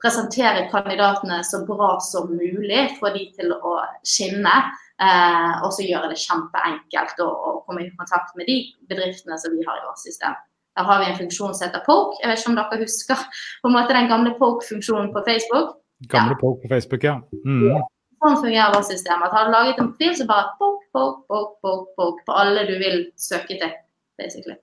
presentere 0.02 0.68
kandidatene 0.72 1.42
så 1.44 1.64
bra 1.68 1.98
som 2.04 2.31
mulig, 2.31 2.86
få 3.00 3.12
de 3.16 3.26
til 3.36 3.54
å 3.54 3.76
skinne. 4.08 4.56
Eh, 5.00 5.52
og 5.64 5.72
så 5.76 5.86
gjøre 5.86 6.12
det 6.12 6.20
kjempeenkelt 6.20 7.22
å, 7.24 7.28
å, 7.30 7.52
komme 7.68 7.86
i 7.86 7.92
kontakt 7.96 8.34
med 8.36 8.50
de 8.50 8.58
bedriftene 8.92 9.38
som 9.40 9.54
vi 9.56 9.64
har 9.64 9.80
i 9.80 9.86
vårt 9.86 10.02
system. 10.02 10.36
Der 10.75 10.88
har 10.88 11.00
vi 11.00 11.08
en 11.08 11.20
funksjon 11.20 11.54
som 11.56 11.68
heter 11.68 11.86
Poke. 11.86 12.18
Jeg 12.20 12.32
vet 12.32 12.42
ikke 12.42 12.52
om 12.52 12.58
dere 12.60 12.82
husker 12.82 13.22
på 13.62 13.70
en 13.70 13.78
måte 13.78 13.96
den 13.96 14.12
gamle 14.12 14.34
Poke-funksjonen 14.40 15.14
på 15.16 15.24
Facebook? 15.28 15.78
Gamle 16.12 16.36
ja. 16.36 16.42
Poke 16.42 16.66
på 16.66 16.74
Facebook, 16.74 17.08
ja. 17.08 17.16
Mm. 17.46 17.80
Sånn 18.19 18.39
fungerer 18.42 18.75
vårt 18.75 18.89
system. 18.89 19.24
At 19.24 19.36
har 19.36 19.48
du 19.48 19.54
laget 19.56 19.80
en 19.80 19.92
profil, 19.94 20.16
så 20.18 20.27
bare 20.30 20.51
pok, 20.60 20.81
pok, 20.95 21.21
pok, 21.31 21.54
pok, 21.63 21.86
pok 22.00 22.24
på 22.27 22.36
alle 22.36 22.66
du 22.68 22.75
vil 22.81 23.01
søke 23.19 23.56
til, 23.60 23.71
basically. 24.19 24.57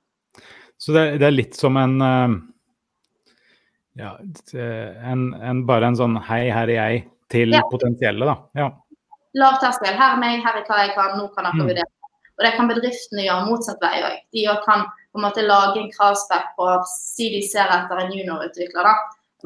Så 0.77 0.93
det, 0.93 1.07
det 1.23 1.31
er 1.31 1.37
litt 1.37 1.57
som 1.57 1.79
en 1.81 1.95
uh, 2.05 2.35
ja, 3.97 4.17
en, 4.53 5.31
en, 5.41 5.63
bare 5.69 5.89
en 5.89 5.97
sånn 5.97 6.19
hei, 6.29 6.43
her 6.53 6.69
er 6.69 6.77
jeg 6.77 7.07
til 7.33 7.57
ja. 7.57 7.63
potensielle, 7.73 8.29
da. 8.29 8.37
Ja 8.61 8.69
lav 9.37 9.61
terskel. 9.63 9.95
Her 9.97 10.17
er 10.17 10.21
meg, 10.21 10.41
her 10.45 10.61
er 10.61 10.67
hva 10.69 10.83
jeg 10.85 10.95
kan, 10.97 11.17
nå 11.19 11.29
kan 11.35 11.49
dere 11.49 11.59
mm. 11.59 11.69
vurdere. 11.71 11.93
Og 12.37 12.45
det 12.45 12.53
kan 12.57 12.69
bedriftene 12.69 13.25
gjøre 13.25 13.49
motsatt 13.49 13.85
vei 13.85 13.95
òg. 14.05 14.17
De 14.37 14.45
kan 14.67 14.85
på 14.87 15.21
en 15.21 15.25
måte 15.25 15.45
lage 15.45 15.81
en 15.81 15.93
kravspekk 15.93 16.53
på 16.59 16.69
si 16.91 17.31
de 17.33 17.41
ser 17.49 17.71
etter 17.73 18.03
en 18.03 18.13
juniorutvikler. 18.13 18.89
da. 18.91 18.95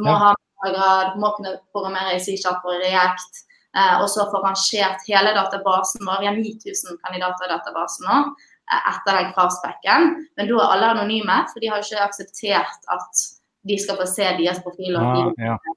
Må 0.03 0.11
ja. 0.11 0.19
ha 0.25 0.71
grad, 0.71 1.15
må 1.23 1.31
kunne 1.37 1.55
programmere 1.75 2.17
i 2.17 2.23
C-sharp 2.23 2.67
og 2.67 2.83
React. 2.83 3.45
Eh, 3.77 3.97
og 4.03 4.09
så 4.11 4.27
få 4.31 4.41
rangert 4.43 5.05
hele 5.07 5.35
databasen 5.37 6.07
vår. 6.07 6.23
Vi 6.23 6.31
har 6.31 6.39
9000 6.39 7.03
kandidater 7.05 7.47
i 7.47 7.53
databasen 7.53 8.09
nå 8.09 8.17
eh, 8.21 8.81
etter 8.81 9.19
den 9.19 9.35
kravspekken. 9.37 10.09
Men 10.39 10.51
da 10.51 10.57
er 10.63 10.73
alle 10.77 10.95
anonyme, 10.97 11.37
for 11.53 11.63
de 11.63 11.71
har 11.71 11.85
ikke 11.85 12.07
akseptert 12.07 12.91
at 12.91 13.23
de 13.69 13.77
skal 13.79 14.01
få 14.01 14.09
se 14.11 14.27
deres 14.41 14.63
profiler. 14.65 15.31
Ja, 15.39 15.53
ja 15.53 15.77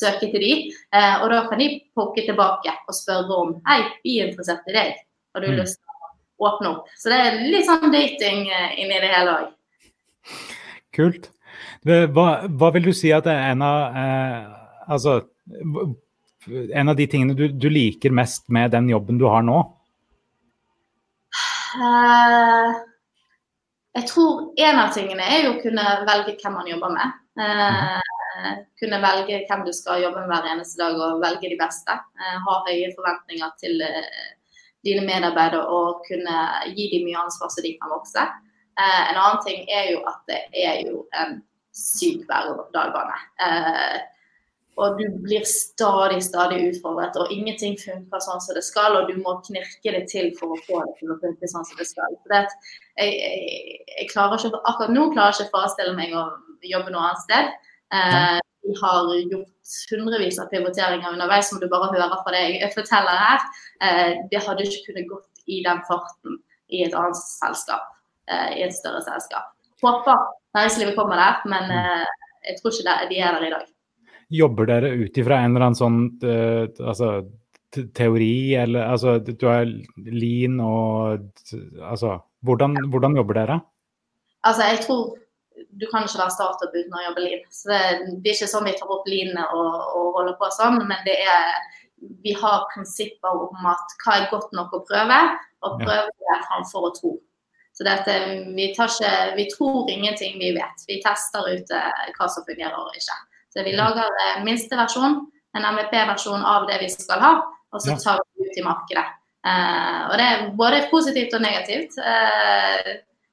søke 0.00 0.28
til 0.30 0.38
de, 0.38 0.50
eh, 0.94 1.14
og 1.18 1.32
da 1.32 1.40
kan 1.50 1.58
de 1.58 1.66
pokke 1.98 2.22
tilbake 2.22 2.72
og 2.88 2.94
spørre 2.94 3.36
om 3.42 3.56
Hei, 3.66 3.80
vi 4.04 4.20
er 4.20 4.28
interessert 4.30 4.68
i 4.70 4.76
deg. 4.76 5.00
Har 5.34 5.42
du 5.42 5.48
mm. 5.50 5.56
lyst 5.58 5.80
til 5.80 5.90
å 5.90 6.46
åpne 6.46 6.70
opp? 6.70 6.92
Så 6.94 7.10
det 7.10 7.18
er 7.18 7.40
litt 7.42 7.66
sånn 7.66 7.90
dating 7.92 8.46
inni 8.78 9.00
det 9.02 9.10
hele 9.10 9.34
òg. 9.34 9.50
Kult. 10.94 11.26
Hva, 11.82 12.28
hva, 12.46 12.70
vil 12.76 12.86
du 12.86 12.92
si 12.96 13.10
at 13.12 13.26
det 13.26 13.34
er 13.34 13.54
en 13.54 13.62
av 13.64 13.96
eh, 13.96 14.40
Altså 14.92 15.14
en 16.48 16.88
av 16.88 16.96
de 16.96 17.06
tingene 17.10 17.36
du, 17.36 17.48
du, 17.52 17.68
liker 17.70 18.14
mest 18.16 18.48
med 18.48 18.70
den 18.72 18.88
jobben 18.88 19.18
du 19.20 19.26
har 19.28 19.44
nå? 19.44 19.58
Uh, 21.76 22.70
jeg 23.98 24.08
tror 24.08 24.46
en 24.58 24.80
av 24.80 24.94
tingene 24.94 25.26
er 25.26 25.44
jo 25.44 25.56
å 25.56 25.60
kunne 25.60 25.84
velge 26.08 26.38
hvem 26.40 26.56
man 26.56 26.70
jobber 26.70 26.96
med. 26.96 27.18
Uh, 27.40 28.00
Eh, 28.40 28.58
kunne 28.80 29.00
velge 29.02 29.40
hvem 29.48 29.64
du 29.66 29.72
skal 29.74 30.02
jobbe 30.04 30.22
med 30.22 30.30
hver 30.30 30.52
eneste 30.52 30.80
dag, 30.80 30.98
og 30.98 31.22
velge 31.22 31.50
de 31.50 31.58
beste. 31.60 31.96
Uh, 32.20 32.36
ha 32.46 32.58
høye 32.68 32.92
forventninger 32.96 33.50
til 33.62 33.82
eh, 33.84 34.28
dine 34.86 35.04
medarbeidere 35.04 35.66
og 35.66 36.04
kunne 36.06 36.36
gi 36.76 36.88
dem 36.94 37.08
mye 37.08 37.24
ansvar 37.24 37.52
så 37.52 37.64
de 37.64 37.74
kan 37.80 37.92
vokse. 37.92 38.28
En 38.80 39.18
annen 39.18 39.42
ting 39.44 39.66
er 39.68 39.90
jo 39.90 39.98
at 40.08 40.22
det 40.30 40.38
er 40.56 40.78
jo 40.86 41.02
en 41.20 41.34
syk 41.76 42.22
berg-og-dal-bane. 42.30 43.18
Og 44.78 44.98
du 45.00 45.06
blir 45.24 45.42
stadig, 45.48 46.20
stadig 46.24 46.60
utfordret, 46.70 47.16
og 47.18 47.32
ingenting 47.34 47.74
funker 47.80 48.22
sånn 48.22 48.40
som 48.40 48.56
det 48.56 48.62
skal. 48.64 48.96
Og 48.96 49.10
du 49.10 49.18
må 49.20 49.34
knirke 49.44 49.94
det 49.96 50.04
til 50.12 50.30
for 50.38 50.54
å 50.54 50.60
få 50.66 50.84
det 50.86 50.94
til 51.00 51.12
å 51.12 51.18
funke 51.20 51.50
sånn 51.50 51.66
som 51.68 51.80
det 51.80 51.88
skal. 51.88 52.14
Det 52.30 52.44
jeg, 52.44 53.16
jeg, 53.16 53.80
jeg 53.96 54.06
klarer 54.12 54.38
ikke, 54.38 54.62
akkurat 54.70 54.94
nå 54.94 55.08
klarer 55.12 55.34
jeg 55.34 55.48
ikke 55.48 55.50
å 55.50 55.56
forestille 55.58 55.96
meg 55.98 56.14
å 56.16 56.28
jobbe 56.70 56.94
noe 56.94 57.08
annet 57.08 57.24
sted. 57.26 57.50
Eh, 57.94 58.38
vi 58.62 58.76
har 58.82 59.10
gjort 59.32 59.74
hundrevis 59.90 60.38
av 60.40 60.50
pivoteringer 60.52 61.12
underveis, 61.12 61.48
som 61.50 61.60
du 61.60 61.66
bare 61.72 61.90
hører 61.94 62.22
fra 62.22 62.34
det 62.36 62.44
jeg 62.54 62.72
forteller 62.76 63.24
her. 63.24 63.48
Eh, 63.84 64.12
det 64.32 64.44
hadde 64.46 64.66
ikke 64.68 64.86
kunnet 64.90 65.10
gått 65.10 65.44
i 65.50 65.62
den 65.66 65.82
farten 65.88 66.38
i 66.70 66.84
et 66.86 66.94
annet 66.94 67.18
selskap, 67.18 67.90
eh, 68.30 68.60
i 68.60 68.64
et 68.68 68.76
større 68.76 69.02
selskap. 69.06 69.50
Håper 69.82 70.24
næringslivet 70.54 70.96
kommer 70.96 71.16
der, 71.16 71.40
men 71.48 71.70
jeg 72.44 72.58
tror 72.58 72.74
ikke 72.74 72.96
de 73.10 73.20
er 73.20 73.38
der 73.38 73.46
i 73.46 73.52
dag. 73.54 73.68
Jobber 74.30 74.68
dere 74.70 74.92
ut 74.94 75.16
ifra 75.18 75.40
en 75.42 75.54
eller 75.54 75.66
annen 75.66 75.78
sånn 75.78 76.00
altså, 76.22 77.10
teori, 77.96 78.54
eller 78.58 78.92
altså 78.92 79.16
du 79.18 79.46
har 79.48 79.66
lean 80.06 80.60
og 80.62 81.26
Altså, 81.82 82.18
hvordan, 82.46 82.76
hvordan 82.92 83.18
jobber 83.18 83.40
dere? 83.40 83.58
Altså, 84.46 84.68
jeg 84.70 84.84
tror 84.86 85.10
du 85.76 85.84
kan 85.90 86.06
ikke 86.06 86.22
være 86.22 86.32
startup 86.32 86.72
uten 86.72 86.94
å 86.96 87.02
jobbe 87.08 87.24
lean. 87.24 87.42
Så 87.52 87.68
det, 87.70 87.80
det, 88.22 88.30
er 88.30 88.36
ikke 88.38 88.50
sånn 88.54 88.66
vi 88.66 88.76
tar 88.78 88.94
opp 88.94 89.08
lean 89.10 89.34
og, 89.42 89.74
og 89.98 90.16
holder 90.18 90.38
på 90.40 90.48
sånn, 90.56 90.78
men 90.88 91.02
det 91.06 91.18
er 91.20 91.50
vi 92.24 92.32
har 92.32 92.68
prinsipper 92.74 93.42
om 93.44 93.66
at 93.68 93.96
hva 94.04 94.16
er 94.16 94.30
godt 94.30 94.54
nok 94.56 94.72
å 94.72 94.84
prøve, 94.88 95.18
og 95.66 95.82
prøve 95.82 96.06
det 96.08 96.38
framfor 96.46 96.86
å 96.88 96.94
tro. 96.96 97.10
Så 97.76 97.84
dette, 97.86 98.14
vi, 98.56 98.70
ikke, 98.70 99.10
vi, 99.36 99.46
tror 99.52 99.90
ingenting 99.92 100.38
vi 100.40 100.54
vet. 100.56 100.86
Vi 100.88 100.98
tester 101.04 101.46
ut 101.48 101.74
uh, 101.76 102.06
hva 102.16 102.28
som 102.32 102.44
fungerer 102.48 102.76
og 102.76 102.96
ikke. 102.96 103.16
Så 103.50 103.64
vi 103.66 103.74
lager 103.74 104.06
en 104.26 104.44
minsteversjon, 104.46 105.16
en 105.58 105.64
MVP-versjon 105.74 106.44
av 106.46 106.68
det 106.68 106.78
vi 106.84 106.90
skal 106.92 107.22
ha, 107.22 107.32
og 107.74 107.82
så 107.82 107.96
tar 107.98 108.20
vi 108.22 108.44
det 108.44 108.50
ut 108.50 108.60
i 108.62 108.66
markedet. 108.66 109.06
Uh, 109.40 110.10
og 110.10 110.18
det 110.20 110.26
er 110.26 110.48
både 110.58 110.82
positivt 110.90 111.34
og 111.34 111.42
negativt. 111.42 111.96
Uh, 111.98 112.90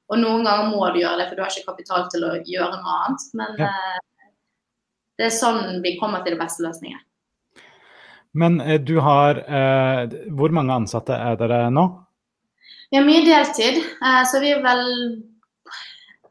og 0.08 0.18
noen 0.22 0.46
ganger 0.46 0.70
må 0.72 0.88
du 0.94 1.02
gjøre 1.02 1.20
det, 1.20 1.28
for 1.28 1.36
du 1.36 1.44
har 1.44 1.52
ikke 1.52 1.70
kapital 1.70 2.08
til 2.12 2.24
å 2.26 2.32
gjøre 2.48 2.80
noe 2.80 2.96
annet. 2.96 3.26
Men 3.38 3.60
ja. 3.60 3.70
det 5.20 5.26
er 5.28 5.34
sånn 5.36 5.82
vi 5.84 5.98
kommer 6.00 6.24
til 6.24 6.34
det 6.34 6.40
beste 6.40 6.64
løsningen. 6.64 7.02
Men 8.38 8.58
du 8.84 8.98
har 9.02 9.40
Hvor 10.36 10.52
mange 10.54 10.74
ansatte 10.76 11.16
er 11.16 11.36
dere 11.40 11.68
nå? 11.72 11.84
Vi 12.88 12.96
har 12.96 13.04
mye 13.04 13.24
deltid, 13.24 13.80
så 14.30 14.40
vi 14.40 14.52
er 14.54 14.60
vel 14.64 14.84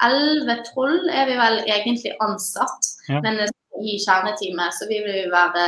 11-12 0.02 1.10
er 1.14 1.30
vi 1.30 1.38
vel 1.38 1.60
egentlig 1.66 2.14
ansatt. 2.24 2.92
Ja. 3.10 3.22
Men 3.22 3.42
i 3.84 3.98
kjerneteamet 4.02 4.76
så 4.76 4.88
vi 4.90 5.00
vil 5.06 5.32
være 5.34 5.66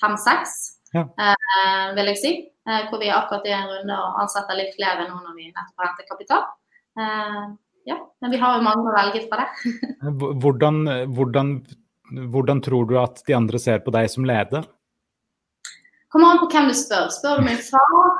fem-seks, 0.00 0.56
ja. 0.94 1.04
eh, 1.04 1.90
vil 1.98 2.12
jeg 2.12 2.20
si. 2.20 2.32
Eh, 2.68 2.86
hvor 2.90 3.00
vi 3.00 3.08
er 3.08 3.16
akkurat 3.16 3.46
i 3.48 3.54
en 3.56 3.68
runde 3.70 3.96
og 3.96 4.22
ansetter 4.22 4.58
litt 4.58 4.74
flere 4.76 5.06
nå 5.08 5.16
når 5.16 5.36
vi 5.36 5.48
nettopp 5.48 5.82
har 5.82 5.90
hentet 5.90 6.10
kapital. 6.10 6.42
Eh, 7.00 7.44
ja, 7.88 7.96
men 8.20 8.34
vi 8.34 8.40
har 8.40 8.58
jo 8.58 8.66
mange 8.66 8.90
å 8.90 8.96
velge 8.96 9.24
fra 9.30 9.44
det. 9.44 9.72
hvordan, 10.42 10.82
hvordan, 11.16 11.54
hvordan 12.34 12.60
tror 12.66 12.90
du 12.90 12.98
at 13.00 13.24
de 13.26 13.36
andre 13.38 13.62
ser 13.62 13.80
på 13.84 13.94
deg 13.96 14.10
som 14.12 14.28
leder? 14.28 14.68
Kommer 16.10 16.32
an 16.32 16.40
på 16.42 16.48
hvem 16.50 16.68
du 16.68 16.74
spør. 16.74 17.06
Spør 17.14 17.38
du 17.38 17.46
min 17.46 17.60
far, 17.62 18.14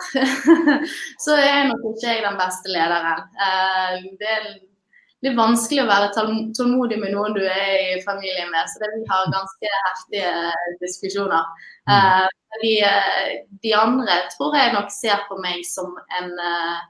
så 1.25 1.37
er 1.37 1.65
nok 1.73 1.89
ikke 1.91 2.07
jeg 2.07 2.23
den 2.23 2.37
beste 2.39 2.71
lederen. 2.71 3.25
Eh, 3.35 3.97
det 4.21 4.35
er 4.37 4.45
litt 5.25 5.37
vanskelig 5.37 5.83
å 5.85 5.89
være 5.89 6.13
tålmodig 6.57 6.99
med 7.01 7.13
noen 7.15 7.35
du 7.37 7.43
er 7.45 7.97
i 7.97 8.05
familie 8.05 8.47
med. 8.49 8.69
Så 8.71 8.81
det, 8.83 8.93
vi 8.97 9.09
har 9.11 9.33
ganske 9.33 9.73
heftige 9.87 10.31
diskusjoner. 10.81 11.67
Mm. 11.91 11.97
Uh, 11.97 12.29
de, 12.63 12.73
de, 13.65 13.75
andre 13.77 14.23
tror 14.35 14.57
jeg 14.59 14.73
nok 14.77 14.89
ser 14.95 15.21
på 15.29 15.37
meg 15.43 15.61
som 15.69 15.93
en 16.21 16.33
uh, 16.41 16.81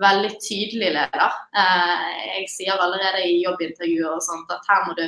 veldig 0.00 0.30
tydelig 0.38 0.92
leder. 0.98 1.40
Uh, 1.56 2.06
jeg 2.36 2.46
sier 2.54 2.78
allerede 2.78 3.26
i 3.26 3.40
jobbintervjuer 3.42 4.14
og 4.14 4.22
sånt 4.24 4.54
at 4.54 4.70
her 4.70 4.86
må 4.86 4.96
du 4.98 5.06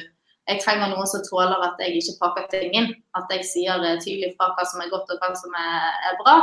jeg 0.51 0.59
trenger 0.59 0.91
noen 0.91 1.07
som 1.07 1.23
tåler 1.23 1.61
at 1.63 1.79
jeg 1.79 2.01
ikke 2.01 2.17
pakker 2.19 2.49
ting 2.51 2.73
inn. 2.75 2.89
At 3.15 3.31
jeg 3.31 3.47
sier 3.47 3.79
tydelig 4.03 4.33
fra 4.35 4.49
hva 4.57 4.65
som 4.67 4.83
er 4.83 4.91
godt 4.91 5.13
og 5.15 5.23
hva 5.23 5.29
som 5.39 5.55
er, 5.55 5.85
er 6.11 6.17
bra. 6.19 6.35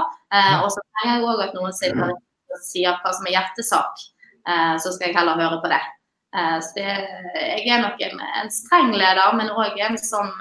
og 0.63 0.69
så 0.71 0.79
trenger 0.85 1.17
jeg 1.17 1.25
òg 1.27 1.43
at 1.43 1.57
noen 1.57 1.75
sier, 1.75 2.13
sier 2.63 2.95
hva 3.03 3.11
som 3.11 3.27
er 3.27 3.35
hjertesak. 3.35 4.05
så 4.79 4.93
skal 4.95 5.09
jeg 5.09 5.17
heller 5.19 5.43
høre 5.43 5.59
på 5.59 5.73
det. 5.75 5.81
Eh, 6.35 6.59
så 6.61 6.75
det, 6.75 6.85
jeg 7.35 7.69
er 7.73 7.81
nok 7.81 8.01
en, 8.05 8.21
en 8.41 8.51
streng 8.53 8.93
leder, 8.93 9.35
men 9.37 9.53
òg 9.53 9.79
en 9.81 9.97
som 10.01 10.33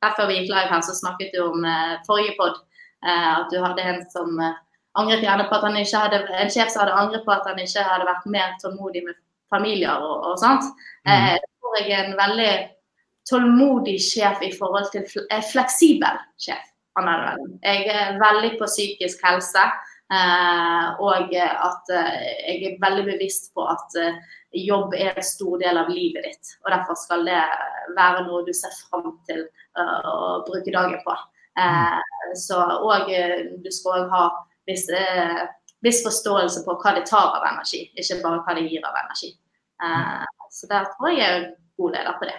Rett 0.00 0.16
før 0.16 0.30
vi 0.30 0.38
gikk 0.38 0.46
live 0.48 0.70
her, 0.72 0.80
så 0.80 0.94
snakket 0.96 1.34
du 1.34 1.42
om 1.44 1.64
eh, 1.68 1.98
forrige 2.06 2.32
pod 2.38 2.54
at 3.04 3.48
du 3.52 3.58
hadde 3.60 3.84
en 3.84 3.98
som 4.12 4.34
angret 5.00 5.22
gjerne 5.24 5.46
på 5.48 5.56
at 5.56 5.62
han 5.64 5.76
ikke 5.80 6.00
hadde 6.02 6.18
en 6.36 6.50
sjef 6.52 6.68
som 6.68 6.82
hadde 6.82 6.96
angret 7.00 7.22
på 7.24 7.32
at 7.32 7.46
han 7.48 7.60
ikke 7.60 7.84
hadde 7.84 8.08
vært 8.08 8.26
mer 8.28 8.50
tålmodig 8.60 9.00
med 9.06 9.16
familier 9.52 10.04
og, 10.04 10.26
og 10.28 10.34
sånt. 10.40 10.66
Mm. 11.08 11.12
Jeg 11.12 11.40
tror 11.48 11.78
jeg 11.78 11.94
er 11.96 12.02
en 12.10 12.18
veldig 12.18 12.50
tålmodig 13.30 13.96
sjef 14.04 14.44
i 14.44 14.50
forhold 14.52 14.90
til 14.92 15.06
fleksibel 15.48 16.20
sjef. 16.40 16.68
Jeg 17.64 17.88
er 17.88 18.20
veldig 18.20 18.52
på 18.60 18.68
psykisk 18.68 19.24
helse, 19.24 19.64
og 21.00 21.10
at 21.16 21.94
jeg 21.94 22.60
er 22.68 22.80
veldig 22.84 23.06
bevisst 23.14 23.48
på 23.56 23.64
at 23.64 23.96
jobb 24.52 24.94
er 24.94 25.14
en 25.14 25.26
stor 25.26 25.58
del 25.62 25.78
av 25.78 25.90
livet 25.92 26.26
ditt. 26.26 26.54
Og 26.64 26.72
derfor 26.74 26.98
skal 26.98 27.24
det 27.28 27.40
være 27.96 28.24
noe 28.26 28.44
du 28.46 28.52
ser 28.56 28.74
fram 28.88 29.12
til 29.28 29.44
uh, 29.78 30.00
å 30.10 30.42
bruke 30.46 30.74
dagen 30.74 30.98
på. 31.04 31.16
Uh, 31.58 31.98
så 32.38 32.58
og 32.78 33.10
uh, 33.10 33.38
du 33.62 33.70
skal 33.74 34.04
òg 34.04 34.12
ha 34.14 34.26
viss, 34.68 34.86
viss, 35.82 36.02
forståelse 36.06 36.64
på 36.66 36.76
hva 36.82 36.94
det 36.98 37.06
tar 37.08 37.32
av 37.38 37.46
energi, 37.48 37.86
ikke 37.98 38.20
bare 38.22 38.44
hva 38.44 38.54
det 38.58 38.68
gir 38.68 38.84
av 38.86 38.98
energi. 39.04 39.32
så 40.52 40.68
der 40.70 40.86
tror 40.92 41.10
jeg 41.10 41.18
jeg 41.18 41.36
er 41.38 41.46
god 41.80 41.96
leder 41.96 42.18
på 42.20 42.28
det. 42.28 42.36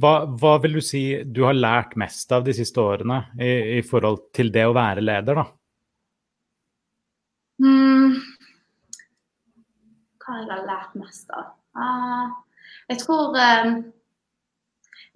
Hva, 0.00 0.12
hva, 0.28 0.52
vil 0.62 0.78
du 0.78 0.82
si 0.84 1.02
du 1.24 1.42
har 1.44 1.56
lært 1.56 1.96
mest 2.00 2.30
av 2.32 2.44
de 2.44 2.54
siste 2.56 2.80
årene 2.80 3.18
i, 3.40 3.80
i 3.80 3.82
forhold 3.84 4.28
til 4.36 4.52
det 4.52 4.64
å 4.68 4.76
være 4.76 5.02
leder, 5.04 5.40
da? 5.40 5.46
Hva 10.24 10.40
jeg 10.40 10.48
har 10.50 10.64
lært 10.68 10.96
mest 10.98 11.30
av? 11.34 11.52
Uh, 11.76 12.32
jeg 12.90 13.00
tror 13.02 13.36
uh, 13.36 13.74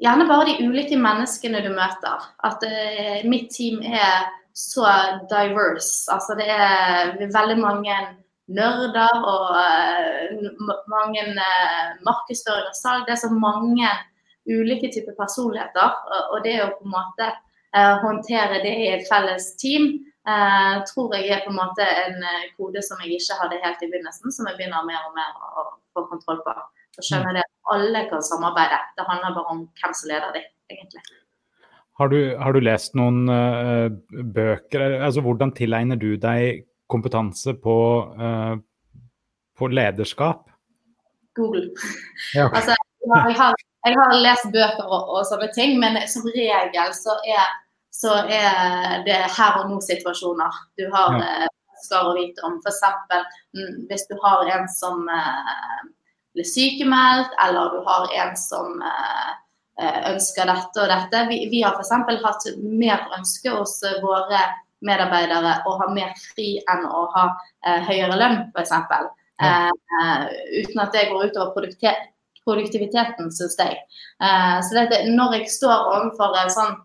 gjerne 0.02 0.28
bare 0.28 0.48
de 0.50 0.68
ulike 0.68 0.98
menneskene 1.00 1.62
du 1.64 1.70
møter. 1.74 2.28
At 2.46 2.64
uh, 2.64 3.28
mitt 3.28 3.50
team 3.54 3.80
er 3.82 4.28
så 4.58 4.86
diverse. 5.30 6.08
Altså 6.12 6.36
det 6.38 6.48
er 6.50 7.14
veldig 7.20 7.58
mange 7.62 7.98
nerder 8.48 9.20
og 9.28 9.52
mange 10.90 11.20
markedsføring 12.02 12.70
og 12.70 12.74
salg. 12.74 13.04
Det 13.06 13.14
er 13.14 13.20
så 13.20 13.30
mange 13.30 13.90
ulike 14.48 14.88
typer 14.90 15.14
personligheter. 15.18 15.94
Og 16.32 16.40
det 16.42 16.56
å 16.64 16.72
på 16.72 16.88
en 16.88 16.94
måte 16.96 17.28
håndtere 18.02 18.62
det 18.64 18.72
i 18.72 18.88
et 18.96 19.06
felles 19.06 19.52
team 19.60 19.92
Uh, 20.28 20.82
tror 20.85 21.14
jeg 21.16 21.30
er 21.32 21.44
på 21.44 21.52
en 21.54 21.56
måte 21.56 21.85
en 21.88 22.18
eh, 22.20 22.49
kode 22.58 22.82
som 22.85 22.99
jeg 23.00 23.16
ikke 23.16 23.37
hadde 23.38 23.61
helt 23.62 23.85
i 23.85 23.87
begynnelsen, 23.88 24.32
som 24.35 24.49
jeg 24.50 24.58
begynner 24.58 24.85
mer 24.85 25.06
og 25.08 25.14
mer 25.16 25.30
å 25.40 25.62
få 25.97 26.02
kontroll 26.11 26.42
på. 26.44 26.52
Så 26.99 27.04
skjønner 27.06 27.38
jeg 27.38 27.47
at 27.47 27.70
alle 27.73 28.02
kan 28.11 28.25
samarbeide. 28.26 28.80
Det 28.99 29.06
handler 29.08 29.38
bare 29.38 29.54
om 29.54 29.62
hvem 29.80 29.94
som 29.97 30.11
leder 30.11 30.35
dem, 30.35 30.44
egentlig. 30.75 31.00
Har 31.99 32.12
du, 32.12 32.18
har 32.37 32.52
du 32.52 32.61
lest 32.61 32.99
noen 32.99 33.25
uh, 33.32 33.88
bøker? 34.37 34.99
Altså, 34.99 35.25
hvordan 35.25 35.54
tilegner 35.56 35.97
du 35.97 36.11
deg 36.20 36.66
kompetanse 36.92 37.54
på, 37.62 37.78
uh, 38.20 38.61
på 39.56 39.70
lederskap? 39.73 40.44
Google. 41.38 41.70
Ja. 42.37 42.50
altså, 42.52 42.76
jeg 42.76 43.38
har, 43.40 43.56
jeg 43.87 43.97
har, 43.97 44.14
lest 44.28 44.52
bøker 44.52 44.85
og, 44.85 45.08
og 45.16 45.25
sånne 45.30 45.49
ting, 45.56 45.78
men 45.80 45.97
som 46.11 46.28
regel 46.37 46.94
så 47.00 47.16
er 47.25 47.49
så 47.99 48.14
er 48.31 49.02
det 49.07 49.19
her 49.35 49.61
og 49.61 49.73
nå-situasjoner 49.73 50.59
du 50.78 50.87
har 50.95 51.17
ja. 51.19 51.31
Eh, 51.45 51.55
skal 51.78 52.11
å 52.11 52.14
vite 52.17 52.43
om. 52.47 52.57
F.eks. 52.59 52.81
Mm, 53.55 53.85
hvis 53.90 54.07
du 54.11 54.17
har 54.23 54.49
en 54.50 54.64
som 54.71 55.05
eh, 55.14 55.83
blir 56.35 56.47
sykemeldt, 56.47 57.37
eller 57.45 57.76
du 57.76 57.85
har 57.87 58.09
en 58.23 58.33
som 58.38 58.81
eh, 58.83 60.00
ønsker 60.12 60.50
dette 60.50 60.83
og 60.83 60.90
dette. 60.90 61.25
Vi, 61.31 61.45
vi 61.52 61.62
har 61.62 61.78
f.eks. 61.78 61.95
hatt 62.25 62.49
mer 62.62 63.07
ønske 63.19 63.55
hos 63.55 63.78
våre 64.02 64.43
medarbeidere 64.85 65.57
å 65.67 65.76
ha 65.81 65.88
mer 65.90 66.12
fri 66.35 66.57
enn 66.71 66.85
å 66.87 67.07
ha 67.14 67.28
eh, 67.67 67.81
høyere 67.88 68.19
lønn, 68.19 68.43
f.eks. 68.55 68.75
Eh, 69.38 69.71
uten 70.62 70.83
at 70.83 70.95
det 70.95 71.09
går 71.11 71.31
utover 71.31 71.71
produktiviteten, 72.47 73.31
syns 73.35 73.59
jeg. 73.59 73.78
Eh, 74.23 74.59
så 74.67 74.78
dette, 74.78 75.02
når 75.14 75.40
jeg 75.40 75.50
står 75.59 75.90
overfor 75.97 76.38
en 76.43 76.55
sånn 76.55 76.76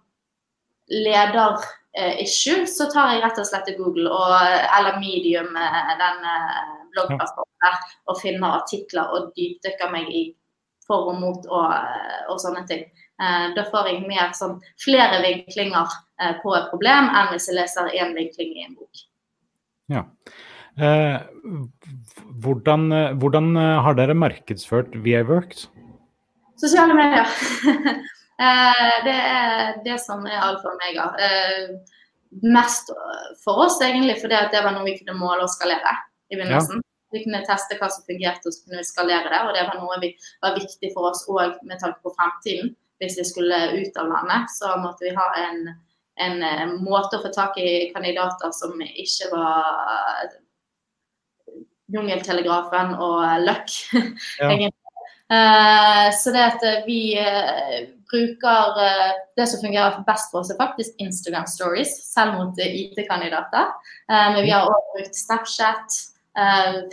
leder-issue, 0.94 2.68
så 2.70 2.88
tar 2.92 3.14
jeg 3.14 3.24
rett 3.24 3.42
og 3.42 3.48
slett 3.50 3.68
til 3.70 3.78
Google 3.80 4.12
og, 4.14 4.34
eller 4.78 5.00
Medium, 5.02 5.52
eh, 5.58 5.92
den 6.00 6.30
eh, 6.30 6.62
bloggplattformen 6.94 7.66
der, 7.66 7.78
og 8.10 8.20
finner 8.22 8.60
artikler 8.62 9.14
og 9.16 9.32
dypdykker 9.38 9.94
meg 9.94 10.10
i 10.14 10.24
for 10.84 11.14
og 11.14 11.20
mot 11.22 11.46
og, 11.48 11.70
eh, 11.72 12.24
og 12.32 12.42
sånne 12.44 12.66
ting. 12.70 12.86
Da 13.24 13.62
får 13.70 13.88
jeg 13.88 14.08
mer 14.10 14.32
sånn 14.36 14.56
flere 14.82 15.20
vinklinger 15.24 15.92
på 16.42 16.56
et 16.58 16.66
problem 16.72 17.12
enn 17.14 17.30
hvis 17.30 17.46
jeg 17.48 17.56
leser 17.56 17.94
én 17.94 18.12
vinkling 18.18 18.50
i 18.58 18.66
en 18.66 18.74
bok. 18.76 19.04
Ja. 19.94 20.02
Eh, 20.82 21.22
hvordan, 22.44 22.90
hvordan, 23.22 23.54
har 23.86 23.96
dere 23.96 24.18
markedsført 24.18 24.98
VA 25.06 25.22
Worked? 25.30 25.68
Sosiale 26.60 26.98
medier. 26.98 27.30
Eh, 28.42 28.96
det 29.06 29.18
er 29.18 29.76
det 29.86 30.00
som 30.02 30.26
er 30.26 30.42
alfa 30.42 30.72
og 30.72 30.78
omega. 30.78 31.10
Eh, 31.28 31.76
mest 32.54 32.90
for 33.44 33.66
oss 33.68 33.78
egentlig 33.86 34.18
fordi 34.22 34.40
det 34.52 34.64
var 34.66 34.74
noe 34.74 34.88
vi 34.88 34.98
kunne 34.98 35.20
måle 35.20 35.46
og 35.46 35.54
skalere 35.54 35.94
i 36.32 36.40
begynnelsen. 36.40 36.82
Ja. 36.82 36.90
Vi 37.14 37.22
kunne 37.28 37.44
teste 37.46 37.78
hva 37.78 37.92
som 37.94 38.06
fungerte, 38.08 38.50
og 38.50 38.56
så 38.56 38.64
kunne 38.64 38.82
vi 38.82 38.90
skalere 38.90 39.30
det. 39.30 39.42
Og 39.46 39.54
det 39.54 39.68
var 39.68 39.78
noe 39.78 40.00
vi 40.02 40.16
var 40.42 40.58
viktig 40.58 40.90
for 40.96 41.12
oss 41.12 41.28
òg 41.30 41.60
med 41.62 41.78
tanke 41.84 42.02
på 42.02 42.14
fremtiden. 42.18 42.74
Hvis 43.02 43.20
vi 43.20 43.26
skulle 43.28 43.60
ut 43.76 43.98
av 44.00 44.10
landet, 44.10 44.50
så 44.54 44.78
måtte 44.82 45.06
vi 45.06 45.18
ha 45.18 45.28
en 45.44 45.68
en 46.22 46.44
uh, 46.44 46.74
måte 46.84 47.18
å 47.18 47.24
få 47.24 47.32
tak 47.34 47.58
i 47.62 47.90
kandidater 47.94 48.54
som 48.56 48.78
ikke 48.82 49.32
var 49.32 50.34
Jungeltelegrafen 51.94 52.96
og 53.02 53.26
Løkk. 53.48 53.78
Ja. 54.42 54.72
Uh, 55.34 56.12
så 56.14 56.30
det 56.36 56.42
at 56.44 56.64
vi 56.86 57.16
bruker 58.14 58.78
uh, 58.78 59.12
Det 59.38 59.48
som 59.50 59.64
fungerer 59.64 60.00
best 60.08 60.32
for 60.32 60.44
oss, 60.44 60.52
er 60.54 60.60
faktisk 60.62 61.02
Instagram 61.02 61.48
stories, 61.50 61.96
selv 62.14 62.38
mot 62.38 62.60
IT-kandidater. 62.62 63.74
men 64.10 64.44
vi 64.44 64.52
har 64.54 64.68
også 64.70 64.94
brukt 64.94 65.16
Snapchat, 65.18 66.00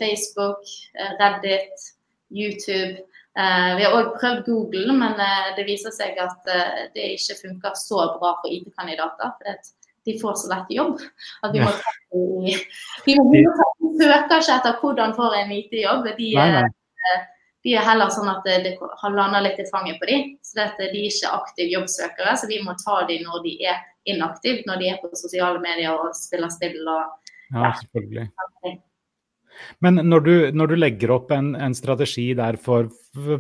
Facebook, 0.01 0.63
Reddit, 1.21 1.85
YouTube. 2.31 3.03
vi 3.77 3.85
har 3.85 3.97
òg 3.97 4.15
prøvd 4.21 4.41
Google, 4.47 4.95
men 4.97 5.21
det 5.57 5.67
viser 5.69 5.93
seg 5.93 6.17
at 6.21 6.49
det 6.95 7.13
ikke 7.17 7.37
funker 7.43 7.77
så 7.77 8.07
bra 8.17 8.35
for 8.41 8.49
IT-kandidater. 8.49 9.37
for 9.45 9.73
de 10.05 10.19
får 10.21 10.35
så 10.41 10.51
lett 10.53 10.71
jobb 10.73 11.01
at 11.45 11.53
vi 11.55 11.63
må 11.63 11.73
ta 11.77 11.93
de, 13.07 13.17
søker 14.01 14.41
ikke 14.41 14.55
etter 14.57 14.79
hvordan 14.81 15.13
får 15.17 15.37
en 15.43 15.53
IT-jobb. 15.59 16.09
De, 16.17 16.31
de, 17.65 17.75
er 17.77 17.85
heller 17.85 18.13
sånn 18.13 18.31
at 18.33 18.47
det, 18.47 18.75
har 18.81 19.17
landa 19.17 19.43
litt 19.45 19.61
i 19.61 19.67
fanget 19.69 20.01
på 20.01 20.09
dem. 20.11 20.29
Så 20.45 20.61
dette, 20.61 20.91
de 20.93 21.03
er 21.03 21.09
ikke 21.11 21.33
aktive 21.41 21.73
jobbsøkere, 21.75 22.37
så 22.41 22.49
vi 22.51 22.61
må 22.65 22.77
ta 22.81 23.01
dem 23.09 23.27
når 23.27 23.43
de 23.47 23.57
er 23.71 23.83
inaktive, 24.09 24.65
når 24.69 24.81
de 24.81 24.93
er 24.93 25.03
på 25.03 25.11
sosiale 25.19 25.61
medier 25.63 25.93
og 25.93 26.15
spiller 26.17 26.53
spill. 26.53 26.79
Og, 26.89 27.35
ja, 27.53 27.75
selvfølgelig. 27.83 28.31
Men 29.85 30.01
når 30.09 30.25
du, 30.25 30.35
når 30.57 30.73
du, 30.73 30.79
legger 30.79 31.13
opp 31.13 31.35
en, 31.37 31.53
en 31.59 31.75
strategi 31.77 32.31
der 32.39 32.57
for 32.61 32.89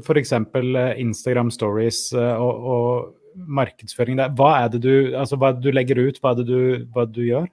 f.eks. 0.04 0.34
Instagram 0.34 1.52
stories 1.54 2.10
eh, 2.12 2.34
og, 2.42 2.66
og 2.74 3.46
markedsføring 3.60 4.18
der. 4.18 4.34
Hva 4.36 4.50
er 4.64 4.68
det 4.74 4.82
du, 4.84 4.92
altså, 5.16 5.38
hva 5.40 5.52
du 5.56 5.70
legger 5.72 6.00
ut, 6.02 6.18
hva 6.20 6.34
er 6.34 6.42
det 6.42 6.46
du, 6.50 6.60
hva 6.92 7.06
du 7.08 7.22
gjør? 7.24 7.48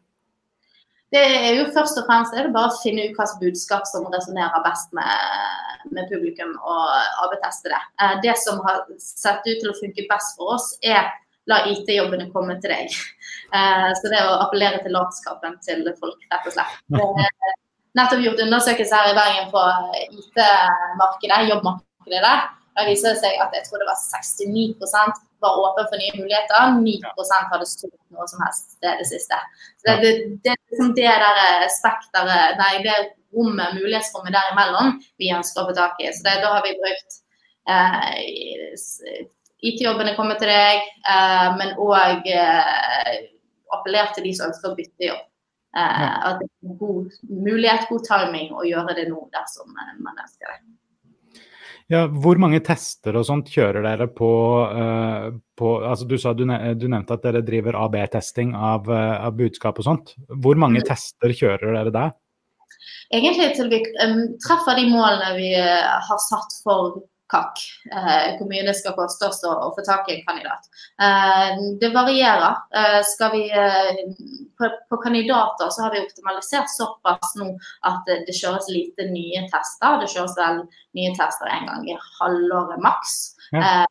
Det 1.15 1.21
er 1.23 1.53
jo 1.55 1.67
først 1.71 1.99
og 2.01 2.07
fremst 2.09 2.35
er 2.35 2.47
det 2.47 2.55
bare 2.55 2.67
å 2.67 2.79
finne 2.81 3.05
ut 3.05 3.13
hvilket 3.15 3.39
budskap 3.39 3.85
som 3.87 4.07
resonnerer 4.11 4.63
best 4.65 4.91
med, 4.97 5.85
med 5.95 6.09
publikum, 6.11 6.51
og 6.59 6.81
AB-teste 7.23 7.71
det. 7.71 7.79
Eh, 8.03 8.17
det 8.25 8.35
som 8.41 8.59
har 8.65 8.83
sett 8.99 9.45
ut 9.47 9.61
til 9.61 9.71
å 9.71 9.77
funke 9.77 10.07
best 10.09 10.35
for 10.35 10.57
oss, 10.57 10.73
er 10.83 11.07
la 11.47 11.61
IT-jobbene 11.71 12.27
komme 12.33 12.57
til 12.59 12.73
deg. 12.75 12.97
Eh, 13.55 13.89
så 13.95 14.11
det 14.11 14.19
er 14.19 14.27
å 14.27 14.41
appellere 14.43 14.81
til 14.83 14.91
latskapen 14.97 15.55
til 15.63 15.87
folk, 16.01 16.19
rett 16.33 16.49
og 16.51 16.57
slett. 16.57 16.75
Nettopp 17.97 18.25
gjort 18.25 18.43
undersøkelser 18.43 18.99
her 18.99 19.13
i 19.13 19.17
Bergen 19.17 19.47
på 19.53 19.63
IT-markedet, 20.11 21.47
jobbmarkedet 21.53 22.19
der. 22.27 22.43
Da 22.77 22.83
viser 22.85 23.15
det 23.15 23.23
seg 23.23 23.39
at 23.41 23.55
jeg 23.55 23.63
tror 23.65 23.81
det 23.81 23.87
var 23.87 23.97
69 24.03 24.75
var 25.43 25.59
åpen 25.63 25.87
for 25.91 26.01
nye 26.01 26.15
muligheter. 26.17 26.73
9 26.81 26.95
hadde 27.51 27.69
stort 27.69 27.99
noe 28.15 28.27
som 28.31 28.41
helst 28.45 28.77
det, 28.81 28.95
det 29.01 29.07
siste. 29.09 29.39
Så 29.77 29.87
det, 29.89 29.95
det, 30.03 30.11
det, 30.43 30.55
er 30.55 30.59
liksom 30.71 30.91
det 30.97 31.13
der 31.23 31.41
eh, 31.45 31.69
spekteret, 31.77 32.59
nei, 32.61 32.73
det 32.85 32.97
rommet, 33.35 33.75
mulighetsrommet 33.77 34.35
derimellom 34.35 34.97
vi 35.21 35.31
ønsker 35.35 35.63
å 35.63 35.69
få 35.69 35.77
tak 35.77 36.01
i. 36.03 36.11
Så 36.15 36.25
det, 36.27 36.37
da 36.43 36.53
har 36.55 36.65
vi 36.65 36.75
brukt 36.81 37.19
eh, 37.69 39.25
IT-jobbene 39.67 40.15
kommer 40.17 40.39
til 40.41 40.51
deg, 40.51 40.85
eh, 41.13 41.47
men 41.59 41.75
òg 41.81 42.29
eh, 42.31 43.15
appellert 43.75 44.15
til 44.15 44.27
de 44.27 44.35
som 44.37 44.49
ønsker 44.51 44.71
å 44.71 44.77
bytte 44.77 45.09
jobb. 45.11 45.23
Eh, 45.77 46.27
at 46.29 46.39
det 46.41 46.47
er 46.47 46.77
god 46.79 47.17
mulighet, 47.29 47.89
god 47.89 48.05
timing 48.07 48.53
å 48.55 48.65
gjøre 48.65 48.95
det 48.97 49.07
nå 49.11 49.27
dersom 49.33 49.73
eh, 49.75 49.95
man 50.01 50.17
ønsker 50.23 50.49
det. 50.53 50.59
Ja, 51.87 52.03
hvor 52.11 52.35
mange 52.35 52.59
tester 52.67 53.15
og 53.15 53.23
sånt 53.29 53.47
kjører 53.47 53.85
dere 53.85 54.09
på, 54.11 54.29
uh, 54.67 55.29
på 55.55 55.69
altså 55.87 56.07
Du 56.09 56.17
sa 56.19 56.33
du, 56.35 56.43
du, 56.43 56.87
nevnte 56.91 57.15
at 57.15 57.23
dere 57.23 57.43
driver 57.47 57.77
AB-testing 57.79 58.51
av, 58.51 58.89
uh, 58.91 59.23
av, 59.23 59.37
budskap 59.37 59.79
og 59.79 59.87
sånt. 59.87 60.11
Hvor 60.27 60.59
mange 60.59 60.81
mm. 60.83 60.87
tester 60.89 61.31
kjører 61.31 61.77
dere 61.77 61.93
der? 61.95 62.15
Egentlig 63.15 63.53
til 63.55 63.71
vi 63.71 63.79
um, 64.03 64.25
treffer 64.43 64.75
de 64.75 64.89
målene 64.91 65.31
vi 65.37 65.53
uh, 65.55 65.95
har 66.09 66.19
satt 66.27 66.59
for 66.65 66.99
kakk. 67.31 67.61
Eh, 67.91 68.37
hvor 68.37 68.47
mye 68.49 68.65
det 68.67 68.75
skal 68.79 68.95
koste 68.97 69.27
oss 69.29 69.43
å, 69.47 69.53
å 69.67 69.69
få 69.75 69.83
tak 69.85 70.09
i 70.09 70.17
en 70.17 70.25
kandidat. 70.27 70.67
Eh, 71.03 71.61
det 71.81 71.91
varierer. 71.95 72.61
Eh, 72.81 72.99
skal 73.07 73.33
vi, 73.35 73.43
på, 74.57 74.71
på, 74.89 74.99
kandidater 75.03 75.71
så 75.73 75.85
har 75.85 75.95
vi 75.95 76.03
optimalisert 76.05 76.71
såpass 76.73 77.35
nå 77.39 77.51
at 77.87 78.07
det 78.07 78.35
kjøres 78.35 78.71
lite 78.73 79.09
nye 79.11 79.45
tester. 79.51 79.99
Det 80.01 80.11
kjøres 80.13 80.37
vel 80.39 80.63
nye 80.97 81.15
tester 81.17 81.51
en 81.51 81.67
gang 81.71 81.89
i 81.91 81.97
halvåret 82.19 82.83
maks. 82.83 83.17
Ja. 83.51 83.61
Eh, 83.61 83.85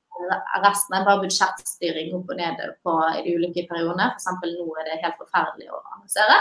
resten 0.62 0.96
er 0.96 1.04
bare 1.06 1.22
budsjettstyring 1.22 2.14
opp 2.16 2.30
og 2.32 2.38
ned 2.38 2.60
på 2.84 2.94
i 3.14 3.24
de 3.26 3.34
ulike 3.38 3.66
periodene. 3.68 4.10
F.eks. 4.16 4.28
nå 4.42 4.66
er 4.80 4.88
det 4.88 5.00
helt 5.02 5.18
forferdelig 5.20 5.68
å 5.70 5.82
annonsere. 5.94 6.38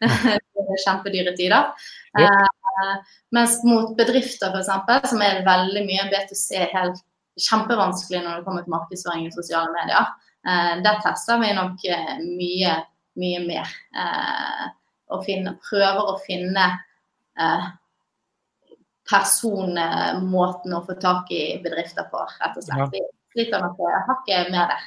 det 0.58 0.64
er 0.64 0.84
kjempedyre 0.84 1.34
tider. 1.38 1.90
Ja. 2.18 2.32
Eh, 2.78 2.94
mens 3.36 3.58
mot 3.66 3.94
bedrifter 3.98 4.54
f.eks., 4.54 5.10
som 5.12 5.24
er 5.24 5.44
veldig 5.46 5.84
mye 5.86 6.06
B2C, 6.12 6.64
helt 6.74 7.02
kjempevanskelig 7.38 8.22
når 8.24 8.40
det 8.40 8.46
kommer 8.48 8.64
til 8.66 8.74
markedsføring 8.74 9.28
i 9.28 9.34
sosiale 9.34 9.70
medier, 9.74 10.08
eh, 10.48 10.72
der 10.84 11.02
tester 11.04 11.42
vi 11.42 11.52
nok 11.56 11.84
eh, 11.86 12.14
mye, 12.24 12.78
mye 13.18 13.42
mer. 13.46 13.76
Og 15.08 15.22
finne, 15.24 15.56
prøver 15.64 16.10
å 16.12 16.18
finne 16.20 16.66
personmåten 19.08 20.74
å 20.76 20.82
få 20.86 20.96
tak 21.00 21.30
i 21.32 21.58
bedrifter 21.64 22.08
på, 22.12 22.22
rett 22.42 22.56
og 22.58 22.66
slett. 22.66 22.96
Vi 22.96 23.04
sliter 23.34 23.64
nok 23.64 23.80
hakket 24.08 24.50
mer 24.52 24.72
det. 24.72 24.80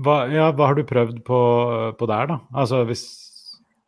Hva, 0.00 0.20
ja, 0.32 0.46
hva 0.54 0.70
har 0.70 0.78
du 0.78 0.86
prøvd 0.86 1.18
på, 1.26 1.40
på 1.98 2.08
der, 2.08 2.30
da? 2.30 2.38
Altså 2.56 2.84
hvis 2.88 3.04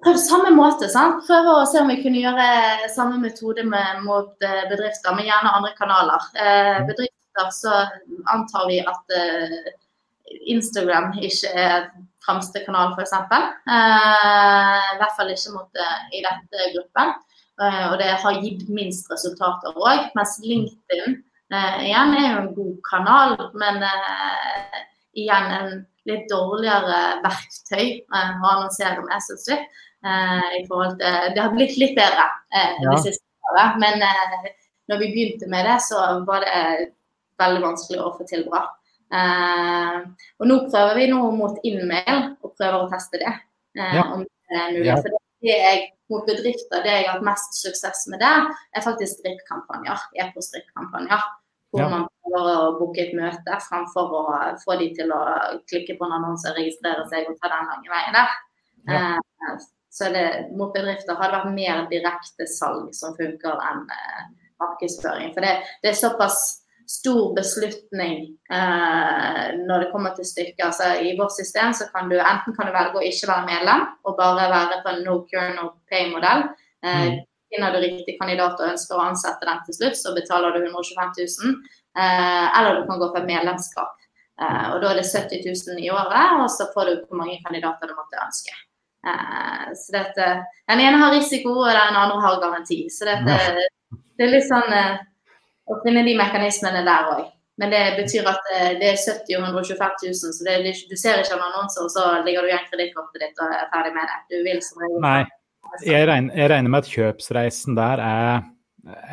Prøv 0.02 0.16
samme 0.18 0.50
måte. 0.50 0.88
sant? 0.90 1.20
Prøve 1.28 1.61
å 1.61 1.66
se 1.70 1.78
om 1.78 1.90
vi 1.92 2.00
kunne 2.02 2.18
gjøre 2.18 2.88
samme 2.90 3.20
metode 3.22 3.62
med, 3.62 4.00
mot 4.02 4.35
eh, 4.42 4.64
bedrifter, 4.66 5.14
men 5.14 5.28
gjerne 5.28 5.52
andre 5.54 5.70
kanaler. 5.78 6.24
Eh, 6.35 6.80
mm. 6.80 6.88
bedrifter 6.88 7.52
så 7.54 7.76
antar 8.35 8.66
vi 8.66 8.80
at 8.82 9.14
eh, 9.14 9.70
Instagram 10.50 11.12
ikke 11.22 11.52
er 11.54 11.87
fremste 12.26 12.64
kanal, 12.66 12.96
f.eks. 12.96 13.14
Eh, 13.14 14.90
I 14.90 14.98
hvert 14.98 15.14
fall 15.18 15.30
ikke 15.30 15.54
mot, 15.54 15.70
eh, 15.87 16.00
i 16.18 16.24
dette 16.26 16.72
gruppen. 16.74 17.14
Eh, 17.62 17.85
og 17.90 17.98
det 18.01 18.11
har 18.25 18.40
gitt 18.42 18.66
minst 18.72 19.11
resultater 19.12 19.77
òg. 19.77 20.11
Mens 20.18 20.38
LinkedIn 20.42 21.16
eh, 21.55 21.79
igjen 21.87 22.16
er 22.18 22.27
jo 22.27 22.42
en 22.42 22.53
god 22.59 22.77
kanal, 22.88 23.38
men 23.61 23.83
igjen 25.12 25.57
en 25.59 25.72
litt 26.09 26.27
dårligere 26.31 27.22
verktøy 27.22 27.87
å 28.11 28.22
annonsere 28.51 29.05
med, 29.05 29.22
syns 29.22 29.48
vi. 29.53 29.59
Eh, 30.03 30.61
i 30.61 30.66
forhold 30.66 30.96
til 30.98 31.35
Det 31.35 31.42
har 31.42 31.53
blitt 31.55 31.77
litt 31.79 31.94
bedre 31.94 32.25
eh, 32.51 32.75
ja. 32.83 32.90
de 32.90 32.98
siste 33.05 33.53
årene. 33.53 33.79
Men 33.83 34.03
eh, 34.03 34.51
når 34.90 35.03
vi 35.03 35.11
begynte 35.14 35.51
med 35.51 35.68
det, 35.68 35.79
så 35.87 36.01
var 36.27 36.42
det 36.42 36.88
veldig 37.42 37.62
vanskelig 37.62 38.01
å 38.03 38.14
få 38.16 38.27
til 38.29 38.46
bra. 38.51 38.66
og 39.12 40.46
nå 40.48 40.57
prøver 40.72 40.94
vi 40.96 41.07
nå 41.11 41.20
mot 41.37 41.59
innmail 41.68 42.20
og 42.42 42.53
prøver 42.57 42.79
å 42.81 42.90
teste 42.90 43.20
det. 43.22 43.33
Ja. 43.79 44.05
om 44.14 44.25
det 44.25 44.59
er 44.59 44.70
mulig. 44.75 44.87
Ja. 44.88 44.96
For 45.01 45.16
det 45.42 45.57
jeg 45.57 45.83
mot 46.12 46.29
bedrifter, 46.29 46.85
det 46.85 46.92
jeg 46.92 47.09
har 47.09 47.16
hatt 47.16 47.27
mest 47.27 47.59
suksess 47.59 48.07
med 48.12 48.22
der, 48.22 48.51
er 48.77 48.85
faktisk 48.85 49.18
strikkampanjer. 49.18 50.07
E-post-strikkampanjer. 50.22 51.27
Hvor 51.72 51.87
ja. 51.87 51.88
man 51.88 52.07
prøver 52.20 52.55
å 52.61 52.72
booke 52.77 53.01
et 53.01 53.14
møte 53.16 53.59
fremfor 53.66 54.16
å 54.18 54.25
få 54.61 54.77
de 54.81 54.90
til 54.98 55.12
å 55.16 55.20
klikke 55.72 55.96
på 55.96 56.07
en 56.09 56.18
annonse, 56.20 56.53
registrere 56.59 57.07
seg 57.09 57.31
og 57.31 57.38
ta 57.40 57.48
den 57.55 57.70
lange 57.72 57.94
veien 57.94 58.18
der. 58.18 58.40
Ja 58.92 59.05
så 59.92 60.05
det, 60.09 60.48
mot 60.57 60.72
bedrifter 60.72 61.18
har 61.20 61.29
det 61.29 61.38
vært 61.42 61.53
mer 61.53 61.83
direkte 61.90 62.46
salg 62.48 62.94
som 62.96 63.12
funker 63.12 63.59
enn 63.61 63.83
eh, 63.92 64.22
markedsføring. 64.62 65.35
For 65.35 65.44
det, 65.44 65.51
det, 65.83 65.90
er 65.90 65.98
såpass 65.98 66.38
stor 66.88 67.35
beslutning 67.37 68.25
eh, 68.53 69.45
når 69.66 69.85
det 69.85 69.90
kommer 69.92 70.14
til 70.16 70.27
stykket. 70.27 70.64
Altså, 70.66 70.92
I 71.03 71.14
vårt 71.18 71.35
system 71.37 71.75
så 71.77 71.88
kan 71.95 72.11
du 72.11 72.16
enten 72.18 72.57
kan 72.57 72.68
du 72.68 72.75
velge 72.75 73.01
å 73.01 73.05
ikke 73.09 73.31
være 73.31 73.49
medlem 73.49 73.85
og 74.07 74.16
bare 74.18 74.49
være 74.53 74.81
på 74.85 74.92
en 74.92 75.05
no 75.07 75.18
cure, 75.29 75.53
no 75.57 75.68
pay-modell. 75.90 76.47
Eh, 76.85 77.05
mm. 77.12 77.21
Finner 77.53 77.75
du 77.75 77.83
riktig 77.85 78.16
kandidat 78.21 78.61
og 78.61 78.73
ønsker 78.73 78.97
å 78.97 79.07
ansette 79.11 79.49
den 79.49 79.61
til 79.66 79.79
slutt, 79.79 79.99
så 80.01 80.14
betaler 80.16 80.57
du 80.57 80.62
125 80.64 81.14
000. 81.21 81.57
Eh, 82.01 82.47
eller 82.59 82.81
du 82.81 82.88
kan 82.88 83.03
gå 83.03 83.11
for 83.12 83.29
medlemskap. 83.29 83.97
Eh, 84.40 84.66
og 84.73 84.83
Da 84.83 84.92
er 84.92 85.01
det 85.03 85.09
70 85.11 85.47
000 85.47 85.85
i 85.85 85.90
året, 85.92 86.37
og 86.40 86.49
så 86.51 86.71
får 86.75 86.88
du 86.88 86.92
hvor 87.07 87.21
mange 87.21 87.40
kandidater 87.45 87.90
du 87.90 87.97
måtte 87.99 88.23
ønske. 88.25 88.57
Uh, 89.03 89.73
så 89.75 89.97
dette, 89.97 90.27
Den 90.71 90.79
ene 90.79 90.99
har 91.01 91.11
risiko, 91.11 91.57
og 91.64 91.73
den 91.75 91.97
andre 91.99 92.21
har 92.23 92.37
garanti. 92.38 92.85
Så 92.87 93.09
dette, 93.09 93.35
det 93.90 94.29
er 94.29 94.31
litt 94.31 94.47
sånn 94.47 94.71
å 95.70 95.79
finne 95.85 96.05
de 96.07 96.16
mekanismene 96.18 96.83
der 96.87 97.12
òg. 97.12 97.29
Men 97.61 97.70
det 97.70 97.83
betyr 97.98 98.27
at 98.31 98.48
uh, 98.48 98.70
det 98.81 98.88
er 98.94 98.98
70 98.98 99.37
og 99.37 99.46
125 99.51 99.96
000, 100.09 100.35
så 100.38 100.46
det, 100.46 100.57
du 100.88 100.96
ser 100.98 101.20
ikke 101.20 101.37
en 101.37 101.46
annonse, 101.51 101.79
og 101.85 101.92
så 101.92 102.07
ligger 102.27 102.44
du 102.44 102.51
igjen 102.51 102.66
kredittkortet 102.70 103.27
ditt 103.27 103.42
og 103.44 103.55
er 103.55 103.68
ferdig 103.75 103.94
med 103.96 104.09
det. 104.09 104.18
Du 104.33 104.38
vil 104.46 104.62
som 104.64 104.83
regel 104.83 105.05
Nei, 105.05 105.20
jeg 105.87 106.09
regner, 106.09 106.37
jeg 106.40 106.53
regner, 106.53 106.72
med 106.72 106.83
at 106.83 106.92
kjøpsreisen 106.92 107.79
der 107.79 108.03
er 108.03 108.31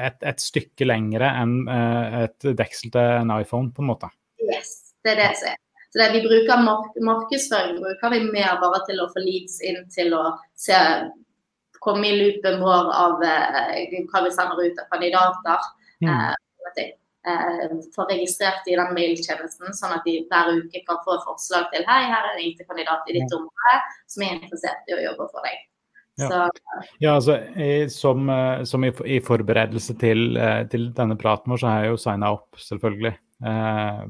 et, 0.07 0.17
et 0.25 0.41
stykke 0.41 0.87
lengre 0.87 1.29
enn 1.43 1.59
et 1.69 2.51
deksel 2.57 2.89
til 2.95 3.17
en 3.19 3.35
iPhone, 3.37 3.73
på 3.75 3.83
en 3.83 3.91
måte. 3.91 4.09
Yes, 4.41 4.95
det 5.05 5.13
er 5.13 5.21
det 5.27 5.33
som 5.37 5.51
er. 5.51 5.59
Så 5.89 5.97
det 5.99 6.09
vi 6.13 6.21
bruker 6.21 6.61
mark 6.61 6.97
Markedsføring 7.01 7.79
bruker 7.81 8.13
vi 8.13 8.19
mer 8.29 8.59
bare 8.61 8.83
til 8.85 9.01
å 9.01 9.09
få 9.09 9.23
leads 9.23 9.57
inn 9.65 9.81
til 9.93 10.13
å 10.13 10.35
se, 10.57 10.77
komme 11.81 12.11
i 12.11 12.17
loopen 12.19 12.59
vår 12.61 12.91
av 12.93 13.23
eh, 13.25 13.95
hva 14.11 14.21
vi 14.25 14.33
sender 14.35 14.61
ut 14.61 14.81
av 14.83 14.89
kandidater. 14.93 15.69
Mm. 16.03 16.11
Eh, 17.27 17.33
eh, 17.33 17.71
få 17.95 18.05
registrert 18.09 18.67
i 18.67 18.77
den 18.79 18.93
mailtjenesten, 18.95 19.73
sånn 19.75 19.95
at 19.97 20.05
de 20.07 20.21
hver 20.29 20.53
uke 20.61 20.83
kan 20.87 21.01
få 21.05 21.17
forslag 21.25 21.67
til 21.73 21.83
hei, 21.89 22.03
her 22.07 22.29
er 22.29 22.37
en 22.37 22.45
IT-kandidat 22.47 23.09
i 23.09 23.17
ditt 23.19 23.35
område 23.35 23.75
som 24.07 24.23
er 24.23 24.37
interessert 24.37 24.87
i 24.87 24.95
å 24.95 25.03
jobbe 25.09 25.27
for 25.33 25.47
deg. 25.47 25.65
Ja. 26.19 26.49
Ja, 26.99 27.13
altså 27.15 27.37
som, 27.93 28.29
eh, 28.29 28.63
som 28.67 28.83
i, 28.83 28.91
i 29.05 29.19
forberedelse 29.23 29.95
til, 29.99 30.37
eh, 30.37 30.63
til 30.71 30.89
denne 30.95 31.15
praten 31.19 31.51
vår, 31.51 31.61
så 31.61 31.69
har 31.69 31.83
jeg 31.83 31.93
jo 31.93 32.01
signa 32.03 32.31
opp, 32.35 32.59
selvfølgelig. 32.59 33.13
Eh, 33.39 34.01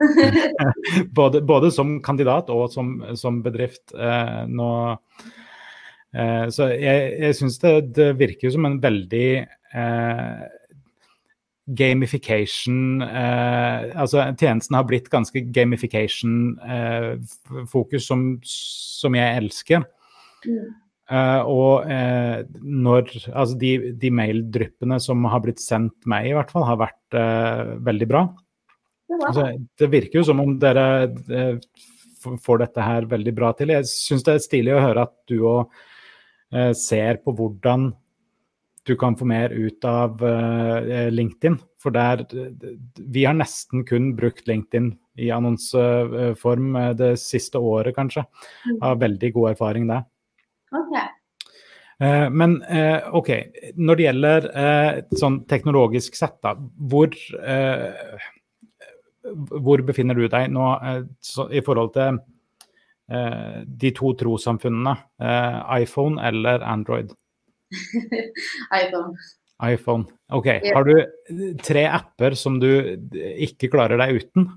både, 1.18 1.42
både 1.46 1.70
som 1.74 2.00
kandidat 2.02 2.50
og 2.50 2.66
som, 2.74 2.96
som 3.18 3.38
bedrift. 3.44 3.94
Eh, 3.94 4.40
nå, 4.50 4.70
eh, 6.16 6.46
så 6.54 6.72
jeg, 6.74 7.14
jeg 7.22 7.38
syns 7.38 7.60
det, 7.62 7.74
det 8.00 8.10
virker 8.18 8.54
som 8.54 8.66
en 8.66 8.80
veldig 8.82 9.28
eh, 9.44 10.44
gamification 11.64 13.02
eh, 13.02 13.96
Altså 13.96 14.34
tjenesten 14.36 14.74
har 14.76 14.84
blitt 14.88 15.10
ganske 15.12 15.40
gamification-fokus, 15.54 18.06
som, 18.06 18.40
som 18.44 19.14
jeg 19.16 19.36
elsker. 19.42 19.84
mm. 20.46 20.74
Eh, 21.04 21.42
og 21.44 21.84
eh, 21.92 22.48
når 22.64 23.28
Altså 23.28 23.58
de, 23.60 23.92
de 24.00 24.08
maildryppene 24.08 24.96
som 25.04 25.20
har 25.28 25.44
blitt 25.44 25.60
sendt 25.60 26.00
meg, 26.08 26.30
i 26.30 26.36
hvert 26.36 26.48
fall, 26.54 26.64
har 26.64 26.80
vært 26.80 27.12
eh, 27.20 27.76
veldig 27.84 28.08
bra. 28.08 28.22
Altså, 29.14 29.44
det 29.78 29.90
virker 29.92 30.18
jo 30.20 30.24
som 30.30 30.40
om 30.40 30.54
dere 30.60 30.86
eh, 31.28 31.56
får 32.40 32.62
dette 32.62 32.86
her 32.86 33.02
veldig 33.10 33.34
bra 33.36 33.52
til. 33.56 33.68
Jeg 33.74 33.84
syns 33.90 34.24
det 34.24 34.34
er 34.34 34.46
stilig 34.46 34.72
å 34.74 34.80
høre 34.80 35.04
at 35.04 35.14
du 35.28 35.36
òg 35.44 35.74
eh, 36.54 36.72
ser 36.78 37.20
på 37.24 37.34
hvordan 37.36 37.90
du 38.86 38.96
kan 38.96 39.16
få 39.16 39.24
mer 39.24 39.50
ut 39.50 39.84
av 39.84 40.22
eh, 40.24 41.10
LinkedIn. 41.10 41.56
For 41.80 41.94
der 41.94 42.24
Vi 42.96 43.24
har 43.24 43.36
nesten 43.36 43.84
kun 43.88 44.12
brukt 44.16 44.48
LinkedIn 44.48 44.92
i 45.20 45.30
annonseform 45.32 46.76
eh, 46.76 46.90
det 46.98 47.14
siste 47.22 47.58
året, 47.58 47.96
kanskje. 47.96 48.26
Har 48.82 49.00
veldig 49.00 49.32
god 49.36 49.54
erfaring 49.54 49.88
der. 49.88 50.04
OK. 50.74 50.94
Eh, 52.04 52.28
Men 52.30 52.58
OK, 53.16 53.32
når 53.76 53.96
det 53.96 54.08
gjelder 54.08 54.48
sånn 55.16 55.42
teknologisk 55.48 56.16
sett, 56.18 56.36
da, 56.44 56.56
hvor, 56.90 57.14
hvor 59.54 59.84
befinner 59.86 60.18
du 60.18 60.28
deg 60.28 60.50
nå 60.52 60.68
i 61.54 61.62
forhold 61.64 61.94
til 61.96 62.20
de 63.64 63.90
to 63.92 64.10
trossamfunnene, 64.16 64.96
iPhone 65.78 66.20
eller 66.24 66.64
Android? 66.66 67.12
iPhone. 68.82 69.16
iPhone. 69.62 70.04
OK. 70.28 70.46
Yeah. 70.46 70.74
Har 70.76 70.84
du 70.84 71.54
tre 71.62 71.86
apper 71.88 72.36
som 72.38 72.58
du 72.62 72.68
ikke 73.14 73.70
klarer 73.72 74.00
deg 74.00 74.20
uten? 74.20 74.48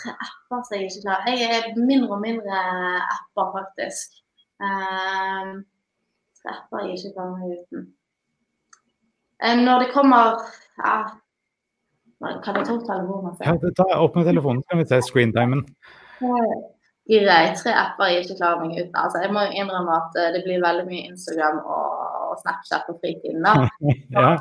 Tre 0.00 0.14
apper 0.14 0.64
som 0.66 0.76
jeg 0.76 0.90
ikke 0.90 1.04
klarer. 1.06 1.36
Jeg 1.38 1.60
er 1.60 1.68
mindre 1.78 2.16
og 2.16 2.22
mindre 2.24 2.62
apper, 3.02 3.50
faktisk. 3.58 4.20
Um, 4.62 5.64
apper 6.48 6.84
jeg 6.84 6.98
ikke 6.98 7.14
klarer 7.16 7.36
meg 7.36 7.58
uten. 7.58 7.86
Um, 9.44 9.64
når 9.66 9.82
det 9.82 9.88
kommer 9.92 10.38
ja, 10.78 10.92
Kan 12.44 12.56
jeg 12.56 12.64
ta 12.64 12.76
opp 12.78 12.84
telefonen? 12.88 13.34
Ja, 13.44 13.72
ta 13.76 13.86
opp 13.98 14.14
med 14.16 14.24
telefonen, 14.30 14.62
så 14.62 14.72
kan 14.72 14.80
vi 14.80 14.86
se 14.88 15.00
screentimen. 15.04 15.66
Greit. 17.04 17.58
Tre 17.60 17.72
apper 17.76 18.08
jeg 18.08 18.24
ikke 18.24 18.38
klarer 18.38 18.62
meg 18.62 18.78
uten. 18.78 18.94
Altså, 18.96 19.20
jeg 19.20 19.32
må 19.34 19.42
innrømme 19.52 19.96
at 19.98 20.14
eh, 20.20 20.30
det 20.32 20.44
blir 20.46 20.62
veldig 20.64 20.86
mye 20.88 21.08
Instagram 21.10 21.60
og, 21.64 22.00
Snapchat 22.40 22.88
på 22.88 22.96
fritiden. 23.02 23.44
da. 23.44 23.68
Ja. 24.14 24.36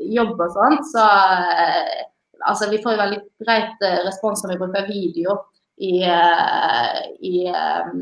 jobb 0.00 0.40
og 0.40 0.54
sånt, 0.54 0.86
så 0.88 1.04
eh, 1.04 2.06
altså, 2.48 2.70
vi 2.72 2.80
får 2.82 2.94
jo 2.94 3.02
veldig 3.02 3.18
greit 3.44 3.84
eh, 3.84 4.00
respons 4.06 4.40
når 4.42 4.54
vi 4.54 4.58
bruker 4.62 4.88
video 4.88 5.36
i, 5.80 6.00
i 6.00 7.34
um, 7.52 8.00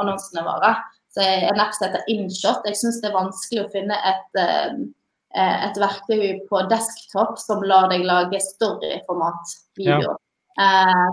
annonsene 0.00 0.44
våre. 0.44 0.74
Så 1.12 1.24
En 1.24 1.60
app 1.60 1.74
som 1.74 1.88
heter 1.88 2.06
InShot. 2.12 2.64
Jeg 2.68 2.78
syns 2.78 3.00
det 3.02 3.10
er 3.10 3.16
vanskelig 3.16 3.64
å 3.64 3.72
finne 3.72 3.96
et, 4.08 4.40
et 5.34 5.80
verktøy 5.82 6.38
på 6.48 6.62
desktop 6.70 7.40
som 7.42 7.64
lar 7.66 7.90
deg 7.90 8.06
lage 8.08 8.40
storyformat-video. 8.44 10.14
Eh, 10.14 10.29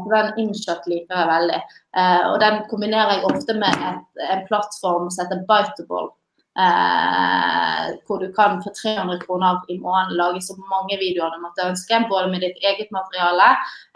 så 0.04 0.14
den 0.14 0.32
InShot 0.44 0.88
liker 0.92 1.22
jeg 1.22 1.32
veldig. 1.32 1.60
Eh, 1.98 2.24
og 2.30 2.38
den 2.44 2.62
kombinerer 2.72 3.18
jeg 3.18 3.28
ofte 3.32 3.58
med 3.58 3.84
et, 3.90 4.24
en 4.32 4.46
plattform 4.50 5.12
som 5.12 5.26
heter 5.26 5.44
Biteable. 5.50 6.10
Eh, 6.58 7.90
hvor 8.08 8.18
du 8.18 8.32
kan 8.34 8.56
for 8.64 8.74
300 8.74 9.20
kroner 9.22 9.60
i 9.70 9.76
måneden 9.78 10.18
lage 10.18 10.42
så 10.42 10.56
mange 10.72 10.98
videoer 10.98 11.36
du 11.36 11.44
måtte 11.44 11.68
ønske. 11.70 12.00
Både 12.10 12.32
med 12.32 12.42
ditt 12.42 12.58
eget 12.66 12.90
materiale 12.96 13.52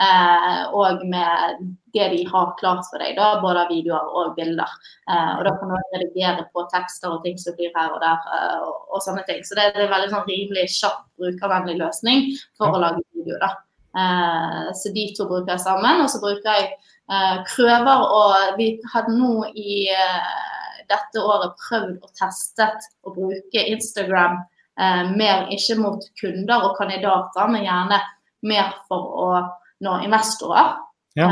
eh, 0.05 0.61
og 0.69 1.01
med 1.09 1.63
det 1.95 2.11
de 2.13 2.21
har 2.29 2.53
klart 2.61 2.85
for 2.91 3.01
deg. 3.01 3.17
Da, 3.17 3.31
både 3.41 3.65
av 3.65 3.73
videoer 3.73 4.13
og 4.13 4.37
bilder. 4.37 4.77
Eh, 5.09 5.33
og 5.39 5.43
Da 5.49 5.55
kan 5.57 5.73
du 5.73 5.97
redigere 5.97 6.45
på 6.53 6.67
tekster 6.75 7.15
og 7.15 7.25
ting 7.25 7.41
som 7.41 7.57
blir 7.57 7.73
her 7.77 7.97
og 7.97 7.99
der. 8.05 8.29
eh, 8.37 8.61
og, 8.61 8.77
og 8.93 9.03
sånne 9.07 9.25
ting. 9.25 9.41
Så 9.47 9.57
det, 9.57 9.71
det 9.73 9.81
er 9.81 9.89
en 9.89 9.95
veldig 9.97 10.13
sånn 10.13 10.29
rimelig 10.29 10.69
kjapp, 10.77 11.03
brukervennlig 11.17 11.79
løsning 11.81 12.29
for 12.61 12.69
å 12.69 12.85
lage 12.85 13.01
video. 13.09 13.41
da. 13.41 13.55
Eh, 13.97 14.71
så 14.77 14.93
de 14.95 15.05
to 15.17 15.27
bruker 15.29 15.55
jeg 15.55 15.65
sammen. 15.65 16.03
Og 16.05 16.09
så 16.11 16.21
bruker 16.23 16.57
jeg 16.57 16.71
krøver 17.11 17.43
prøver 17.51 18.03
og 18.15 18.57
Vi 18.57 18.67
hadde 18.93 19.17
nå 19.17 19.33
i 19.51 19.89
eh, 19.91 20.51
dette 20.91 21.23
året 21.23 21.55
prøvd 21.59 21.97
og 21.99 22.11
testet 22.17 22.87
å 23.03 23.13
bruke 23.15 23.65
Instagram 23.73 24.39
eh, 24.79 25.03
mer 25.15 25.47
ikke 25.53 25.79
mot 25.81 26.05
kunder 26.19 26.67
og 26.67 26.77
kandidater, 26.79 27.51
men 27.51 27.65
gjerne 27.67 27.99
mer 28.47 28.73
for 28.89 29.17
å 29.25 29.29
nå 29.85 29.97
investorer. 30.05 30.75
Ja. 31.19 31.29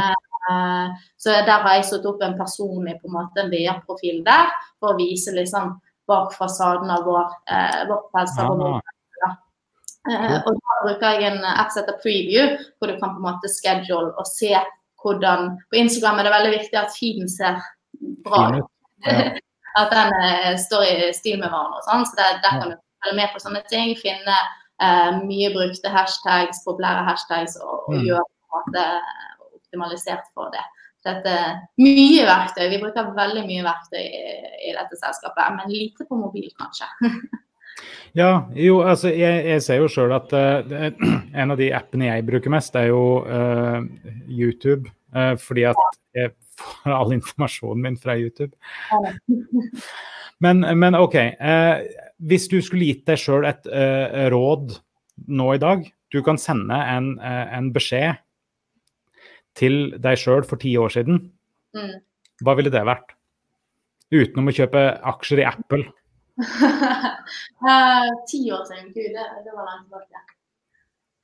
Eh, 0.49 0.87
så 1.19 1.39
der 1.47 1.65
har 1.65 1.77
jeg 1.77 1.89
satt 1.89 2.07
opp 2.09 2.23
en 2.25 2.37
personlig 2.39 2.97
på 3.01 3.09
en 3.09 3.17
måte 3.19 3.43
en 3.43 3.51
VR-profil 3.53 4.23
der, 4.27 4.51
for 4.79 4.93
å 4.93 4.99
vise 4.99 5.33
liksom 5.35 5.77
bak 6.09 6.33
fasaden 6.33 6.89
av 6.89 7.05
vår, 7.05 7.35
eh, 7.53 7.83
vårt 7.89 8.09
selskap. 8.15 8.51
og 8.57 8.81
Eh, 10.09 10.35
og 10.47 10.57
da 10.57 10.77
bruker 10.83 11.15
jeg 11.15 11.27
en 11.29 11.45
app 11.45 11.71
som 11.73 11.83
heter 11.83 11.99
Preview, 12.03 12.55
hvor 12.77 12.89
du 12.91 12.97
kan 12.97 13.13
på 13.15 13.21
en 13.21 13.27
måte 13.29 13.51
schedule 13.51 14.11
og 14.17 14.27
se 14.29 14.53
hvordan 14.99 15.53
På 15.71 15.77
Instagram 15.79 16.19
er 16.19 16.27
det 16.27 16.31
veldig 16.33 16.51
viktig 16.57 16.75
at 16.75 16.91
feeden 16.91 17.29
ser 17.31 17.61
bra 18.25 18.49
ut. 18.57 18.65
Ja. 19.05 19.29
At 19.79 19.93
den 19.93 20.11
uh, 20.11 20.55
står 20.59 20.81
i 20.83 20.95
stil 21.15 21.37
med 21.39 21.47
hverandre 21.47 21.77
og 21.79 21.85
sånn. 21.85 22.03
Så 22.09 22.17
der, 22.17 22.39
der 22.43 22.57
kan 22.57 22.73
du 22.73 22.75
følge 23.05 23.15
med 23.21 23.31
på 23.31 23.39
sånne 23.39 23.61
ting. 23.69 23.93
Finne 23.95 24.35
uh, 24.81 25.21
mye 25.23 25.53
brukte 25.53 25.93
hashtags, 25.93 26.59
populære 26.65 27.05
hashtags, 27.07 27.55
og, 27.63 27.85
og 27.85 27.95
Mm. 27.95 28.03
gjøre 28.09 28.25
på 28.27 28.43
en 28.49 28.57
måte 28.57 28.85
optimalisert 29.55 30.27
for 30.33 30.51
det. 30.51 30.65
Dette, 31.07 31.35
mye 31.79 32.25
verktøy. 32.27 32.65
Vi 32.73 32.81
bruker 32.81 33.13
veldig 33.15 33.45
mye 33.47 33.63
verktøy 33.63 34.01
i, 34.03 34.23
i 34.67 34.75
dette 34.75 34.99
selskapet, 34.99 35.55
men 35.55 35.71
lite 35.71 36.09
på 36.09 36.17
mobil, 36.19 36.49
kanskje. 36.59 36.89
Ja, 38.17 38.49
jo, 38.57 38.79
altså 38.81 39.11
jeg, 39.13 39.43
jeg 39.45 39.63
ser 39.65 39.81
jo 39.83 39.89
sjøl 39.91 40.13
at 40.15 40.33
uh, 40.33 40.87
en 41.41 41.53
av 41.53 41.59
de 41.59 41.69
appene 41.75 42.09
jeg 42.09 42.25
bruker 42.27 42.53
mest, 42.53 42.77
er 42.79 42.89
jo 42.89 43.01
uh, 43.25 43.81
YouTube. 44.27 44.89
Uh, 45.15 45.35
fordi 45.41 45.65
at 45.69 45.83
jeg 46.17 46.33
får 46.59 46.95
all 46.95 47.13
informasjonen 47.15 47.85
min 47.85 47.99
fra 47.99 48.17
YouTube. 48.19 48.53
Men, 50.39 50.63
men 50.79 50.95
OK. 50.95 51.15
hvis 52.23 52.45
du 52.47 52.61
skulle 52.63 52.87
gitt 52.87 53.01
deg 53.09 53.19
sjøl 53.19 53.43
et 53.47 53.65
råd 54.31 54.77
nå 55.27 55.47
i 55.51 55.59
dag 55.59 55.81
Du 56.07 56.21
kan 56.23 56.39
sende 56.39 56.77
en, 56.79 57.09
en 57.19 57.67
beskjed 57.75 58.21
til 59.59 59.97
deg 59.99 60.19
sjøl 60.19 60.45
for 60.47 60.61
ti 60.61 60.71
år 60.79 60.93
siden. 60.95 61.19
Mm. 61.75 61.97
Hva 62.45 62.55
ville 62.55 62.71
det 62.71 62.85
vært? 62.87 63.11
Utenom 64.09 64.49
å 64.49 64.55
kjøpe 64.55 64.83
aksjer 65.11 65.43
i 65.43 65.47
Apple. 65.49 65.83
Eh, 67.69 68.09
Ti 68.31 68.39
år 68.55 68.63
siden, 68.65 68.91
gud, 68.95 69.09
det, 69.15 69.25
det 69.45 69.51
var 69.55 69.65
langt 69.67 69.87
tilbake. 69.89 70.21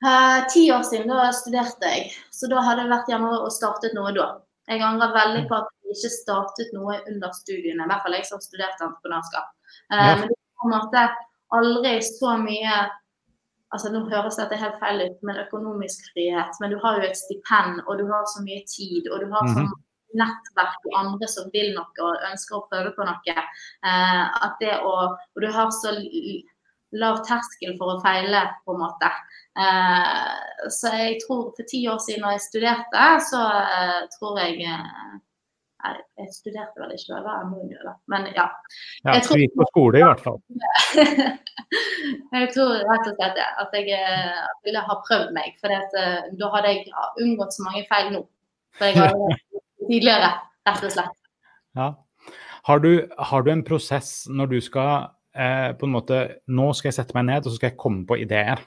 Eh, 0.06 0.40
Ti 0.52 0.64
år 0.72 0.82
siden, 0.84 1.08
da 1.08 1.30
studerte 1.32 1.88
jeg, 1.92 2.10
så 2.30 2.50
da 2.52 2.60
hadde 2.66 2.84
det 2.84 2.92
vært 2.92 3.08
gjerne 3.12 3.30
å 3.46 3.48
startet 3.52 3.96
noe 3.96 4.12
da. 4.16 4.26
Jeg 4.68 4.82
angrer 4.82 5.14
veldig 5.14 5.44
på 5.48 5.56
at 5.60 5.70
jeg 5.86 5.94
ikke 5.96 6.12
startet 6.16 6.74
noe 6.74 6.98
under 7.08 7.32
studiene, 7.38 7.84
i 7.84 7.88
hvert 7.88 8.02
fall 8.04 8.16
jeg 8.18 8.26
som 8.28 8.42
studerte 8.44 8.84
entreprenørskap. 8.84 9.48
Uh, 9.88 9.96
Ja. 9.96 10.14
Men 10.20 10.28
det 10.28 10.36
er 10.36 10.60
på 10.60 10.68
en 10.68 10.74
måte 10.76 11.02
aldri 11.56 11.96
så 12.02 12.36
mye 12.42 12.76
altså 13.74 13.90
Nå 13.92 14.04
høres 14.08 14.36
dette 14.38 14.56
helt 14.56 14.76
feil 14.80 15.00
ut, 15.02 15.16
men 15.26 15.40
økonomisk 15.42 16.04
frihet. 16.14 16.54
Men 16.62 16.70
du 16.70 16.76
har 16.84 17.00
jo 17.00 17.08
et 17.08 17.18
stipend, 17.18 17.80
og 17.88 17.98
du 17.98 18.04
har 18.08 18.22
så 18.30 18.40
mye 18.44 18.62
tid, 18.70 19.08
og 19.10 19.20
du 19.20 19.26
har 19.32 19.42
så 19.50 19.58
Mhm. 19.64 19.72
Nettverk 20.14 20.86
og 20.90 20.98
andre 21.00 21.28
som 21.30 21.48
vil 21.54 21.72
noe 21.74 22.04
og 22.04 22.26
ønsker 22.30 22.58
å 22.58 22.66
prøve 22.70 22.92
på 22.96 23.06
noe. 23.06 23.36
Eh, 23.36 24.24
at 24.46 24.60
det 24.62 24.78
å, 24.78 24.94
og 25.16 25.42
du 25.42 25.48
har 25.52 25.72
så 25.74 25.94
lav 26.96 27.20
terskel 27.26 27.74
for 27.80 27.96
å 27.96 28.00
feile, 28.04 28.46
på 28.64 28.76
en 28.76 28.82
måte. 28.84 29.10
Eh, 29.58 30.68
så 30.72 30.94
jeg 30.94 31.20
tror 31.24 31.50
for 31.56 31.68
ti 31.68 31.82
år 31.90 32.00
siden 32.04 32.26
da 32.26 32.34
jeg 32.36 32.46
studerte, 32.46 33.06
så 33.30 33.46
eh, 33.60 34.02
tror 34.16 34.42
jeg 34.44 34.66
jeg 35.86 36.32
studerte 36.34 36.80
vel 36.80 36.94
ikke, 36.96 37.14
det 37.14 37.22
var 37.22 37.44
MO, 37.46 37.60
da. 37.70 37.92
Men 38.10 38.24
ja. 38.34 38.46
ja 39.04 39.12
jeg 39.18 39.26
tror, 39.26 39.38
gikk 39.38 39.52
på 39.54 39.66
skole 39.68 40.00
i 40.00 40.02
hvert 40.02 40.22
fall? 40.24 40.40
jeg 42.34 42.48
tror 42.56 42.72
rett 42.80 43.06
og 43.06 43.12
slett 43.12 43.36
det. 43.38 43.46
At 43.62 43.76
jeg 43.76 44.00
ville 44.66 44.82
ha 44.88 44.96
prøvd 45.06 45.30
meg. 45.36 45.54
For 45.60 45.70
da 45.70 46.50
hadde 46.56 46.72
jeg 46.72 46.88
unngått 47.22 47.54
så 47.54 47.68
mange 47.68 47.84
feil 47.92 48.10
nå. 48.16 48.24
For 48.80 48.90
jeg 48.90 48.98
har 48.98 49.14
tidligere, 49.88 50.32
rett 50.68 50.84
og 50.86 50.92
slett. 50.92 51.16
Ja. 51.76 51.92
Har 52.66 52.82
du, 52.82 52.90
har 53.18 53.42
du 53.46 53.52
en 53.52 53.64
prosess 53.66 54.26
når 54.26 54.50
du 54.50 54.56
skal 54.64 55.10
eh, 55.36 55.70
på 55.78 55.86
en 55.86 55.92
måte 55.94 56.16
Nå 56.50 56.72
skal 56.74 56.90
jeg 56.90 56.96
sette 56.98 57.14
meg 57.14 57.28
ned 57.28 57.44
og 57.44 57.52
så 57.52 57.60
skal 57.60 57.70
jeg 57.70 57.80
komme 57.80 58.02
på 58.08 58.18
ideer. 58.24 58.62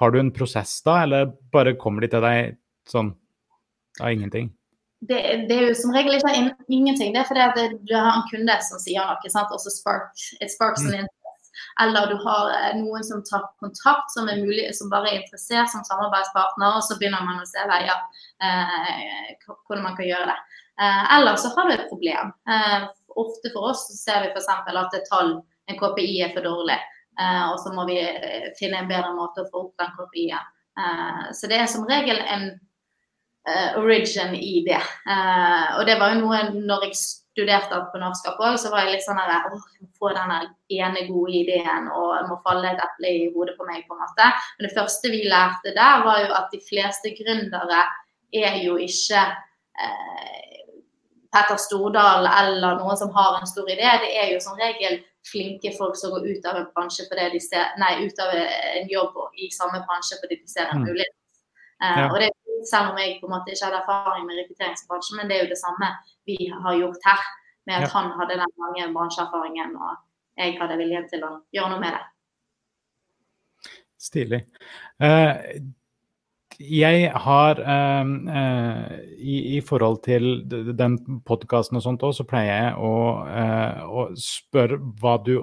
Har 0.00 0.10
du 0.10 0.18
en 0.18 0.32
prosess 0.34 0.78
da, 0.86 1.02
eller 1.04 1.34
bare 1.52 1.76
kommer 1.78 2.02
de 2.02 2.10
til 2.14 2.24
deg 2.24 2.56
sånn 2.90 3.12
av 4.00 4.10
ingenting? 4.10 4.48
Det, 5.04 5.18
det, 5.48 5.54
er 5.54 5.68
jo 5.68 5.74
som 5.76 5.92
regel 5.94 6.16
ikke 6.16 6.32
ingenting. 6.72 7.12
Det 7.12 7.20
er 7.20 7.28
fordi 7.28 7.44
at 7.44 7.76
du 7.84 7.92
har 7.92 8.16
en 8.16 8.24
kunde 8.30 8.56
som 8.64 8.80
sier 8.80 9.04
noe, 9.04 9.30
sant? 9.30 9.52
og 9.52 9.60
så 9.60 9.72
spark, 9.74 10.14
it 10.40 10.52
sparks 10.54 10.86
mm. 10.86 10.94
an. 11.02 11.10
Eller 11.82 12.06
du 12.10 12.16
har 12.22 12.50
eh, 12.54 12.74
noen 12.78 13.04
som 13.06 13.22
tar 13.26 13.48
kontakt, 13.62 14.12
som, 14.14 14.28
er 14.30 14.42
mulig, 14.42 14.68
som 14.78 14.90
bare 14.92 15.10
er 15.10 15.22
interessert 15.22 15.72
som 15.72 15.86
samarbeidspartner, 15.86 16.78
og 16.78 16.84
så 16.86 16.98
begynner 17.00 17.24
man 17.26 17.42
å 17.42 17.48
se 17.48 17.64
veier 17.70 17.96
eh, 18.44 19.34
hvordan 19.66 19.86
man 19.88 19.96
kan 19.98 20.08
gjøre 20.08 20.28
det. 20.30 20.38
Eh, 20.80 21.02
eller 21.18 21.40
så 21.40 21.50
har 21.56 21.68
du 21.68 21.76
et 21.76 21.88
problem. 21.90 22.34
Eh, 22.50 22.86
ofte 23.24 23.50
for 23.54 23.72
oss 23.72 23.86
ser 23.98 24.22
vi 24.22 24.32
f.eks. 24.32 24.50
at 24.50 24.98
et 24.98 25.08
tall, 25.10 25.38
en 25.70 25.80
KPI, 25.80 26.18
er 26.26 26.34
for 26.36 26.46
dårlig. 26.46 26.78
Eh, 27.20 27.42
og 27.52 27.60
så 27.62 27.72
må 27.74 27.86
vi 27.88 28.00
eh, 28.02 28.50
finne 28.58 28.82
en 28.82 28.90
bedre 28.90 29.14
måte 29.14 29.44
å 29.44 29.50
få 29.50 29.66
opp 29.68 29.82
den 29.82 29.92
KPI-en. 29.94 30.52
Eh, 30.82 31.26
så 31.36 31.50
det 31.50 31.60
er 31.62 31.70
som 31.70 31.86
regel 31.90 32.20
en 32.22 32.52
origin 33.76 34.32
i 34.32 34.62
det. 34.64 34.78
og 35.76 35.82
det 35.84 35.98
var 36.00 36.14
jo 36.14 36.22
noe 36.22 36.38
når 36.54 36.86
jeg 36.86 36.94
studerte 37.34 37.74
entreprenørskap 37.74 38.38
òg, 38.38 38.56
så 38.62 38.70
var 38.72 38.86
jeg 38.86 38.94
litt 38.94 39.06
sånn 39.06 39.18
her 39.18 39.48
Å, 39.50 39.58
jeg 39.74 39.84
må 39.84 39.90
få 39.98 40.12
den 40.14 40.34
ene 40.78 41.06
gode 41.08 41.34
ideen, 41.42 41.90
og 41.90 42.12
jeg 42.14 42.28
må 42.30 42.38
falle 42.46 42.70
et 42.70 42.82
eple 42.84 43.10
i 43.10 43.24
hodet 43.34 43.56
på 43.58 43.66
meg, 43.68 43.82
på 43.88 43.96
en 43.96 44.04
måte. 44.04 44.30
Men 44.56 44.68
det 44.68 44.74
første 44.76 45.10
vi 45.12 45.24
lærte 45.26 45.74
der, 45.74 46.04
var 46.06 46.22
jo 46.22 46.30
at 46.38 46.54
de 46.54 46.62
fleste 46.62 47.14
gründere 47.18 47.82
er 48.34 48.60
jo 48.62 48.78
ikke 48.82 49.24
eh, 49.82 50.70
Petter 51.34 51.58
Stordal 51.58 52.28
eller 52.30 52.78
noen 52.78 52.98
som 52.98 53.10
har 53.14 53.40
en 53.40 53.50
stor 53.50 53.66
idé. 53.70 53.90
Det 54.04 54.14
er 54.14 54.30
jo 54.34 54.40
som 54.42 54.58
regel 54.58 55.00
flinke 55.26 55.72
folk 55.74 55.96
som 55.98 56.12
går 56.14 56.28
ut 56.30 56.46
av 56.46 56.60
en 56.60 56.70
bransje 56.76 57.06
fordi 57.08 57.30
de 57.34 57.40
ser, 57.42 57.74
nei, 57.80 58.06
ut 58.06 58.18
av 58.22 58.30
en 58.36 58.90
jobb 58.90 59.18
i 59.40 59.50
samme 59.54 59.80
bransje 59.88 60.20
fordi 60.22 60.38
de 60.42 60.50
ser 60.50 60.68
en 60.68 60.82
mm. 60.82 60.86
mulighet. 60.86 61.16
Eh, 61.82 62.04
og 62.06 62.18
det, 62.22 62.30
selv 62.70 62.92
om 62.92 62.98
jeg 63.00 63.18
på 63.20 63.28
en 63.28 63.34
måte 63.36 63.52
ikke 63.52 63.68
hadde 63.68 63.82
erfaring 63.82 64.26
med 64.28 64.40
rekrutteringsbransjen, 64.40 65.18
men 65.20 65.30
det 65.30 65.36
er 65.36 65.44
jo 65.44 65.52
det 65.52 65.60
samme 65.60 65.90
vi 66.28 66.38
har 66.50 66.80
gjort 66.80 67.08
her. 67.10 67.22
Med 67.64 67.78
at 67.78 67.86
ja. 67.86 67.92
han 67.94 68.10
hadde 68.18 68.36
den 68.42 68.58
lange 68.60 68.90
bransjeerfaringen, 68.92 69.70
og 69.80 69.94
jeg 70.36 70.58
hadde 70.58 70.76
viljen 70.76 71.06
til 71.08 71.22
å 71.24 71.30
gjøre 71.54 71.70
noe 71.72 71.80
med 71.80 71.96
det. 71.96 72.02
Stilig. 74.04 74.42
Uh, 75.00 75.32
jeg 76.60 77.08
har 77.24 77.60
um, 77.64 78.12
uh, 78.28 78.92
i, 79.16 79.56
i, 79.56 79.60
forhold 79.64 80.02
til 80.04 80.44
den 80.76 80.98
podkasten 81.26 81.80
og 81.80 81.86
sånt 81.86 82.04
òg, 82.04 82.12
så 82.18 82.26
pleier 82.28 82.52
jeg 82.52 82.74
å, 82.76 82.94
uh, 83.24 83.80
å, 83.88 84.06
spørre 84.20 84.78
hva 85.00 85.16
du 85.24 85.38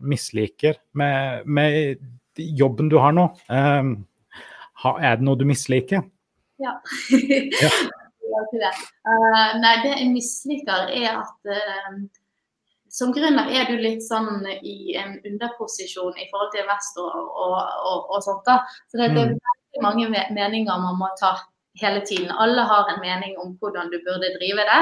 misliker 0.00 0.80
med, 0.98 1.46
med 1.46 2.02
jobben 2.58 2.90
du 2.90 2.98
har 2.98 3.14
nå. 3.14 3.28
Er 3.50 5.16
det 5.20 5.26
noe 5.26 5.38
du 5.38 5.46
misliker? 5.48 6.02
Ja. 8.30 8.50
ja. 8.60 8.70
uh, 9.08 9.52
nei, 9.58 9.76
det 9.82 9.94
jeg 9.96 10.10
misliker, 10.12 10.90
er 10.92 11.16
at 11.18 11.48
som 12.90 13.14
gründer 13.14 13.48
er 13.50 13.70
du 13.70 13.80
litt 13.80 14.04
sånn 14.04 14.44
i 14.66 14.94
en 14.98 15.16
underposisjon 15.26 16.18
i 16.18 16.28
forhold 16.30 16.52
til 16.52 16.62
investor 16.62 17.16
og, 17.16 17.56
og, 17.56 18.12
og 18.12 18.22
sånt. 18.26 18.44
da. 18.46 18.60
Så 18.90 19.00
det, 19.00 19.08
det, 19.16 19.24
mm 19.32 19.56
mange 19.82 20.08
meninger 20.10 20.78
man 20.82 20.98
må 20.98 21.08
ta 21.20 21.36
hele 21.80 22.00
tiden. 22.06 22.30
Alle 22.30 22.62
har 22.62 22.88
en 22.90 23.00
mening 23.00 23.38
om 23.38 23.54
hvordan 23.60 23.90
du 23.92 24.00
burde 24.06 24.34
drive 24.38 24.66
det, 24.70 24.80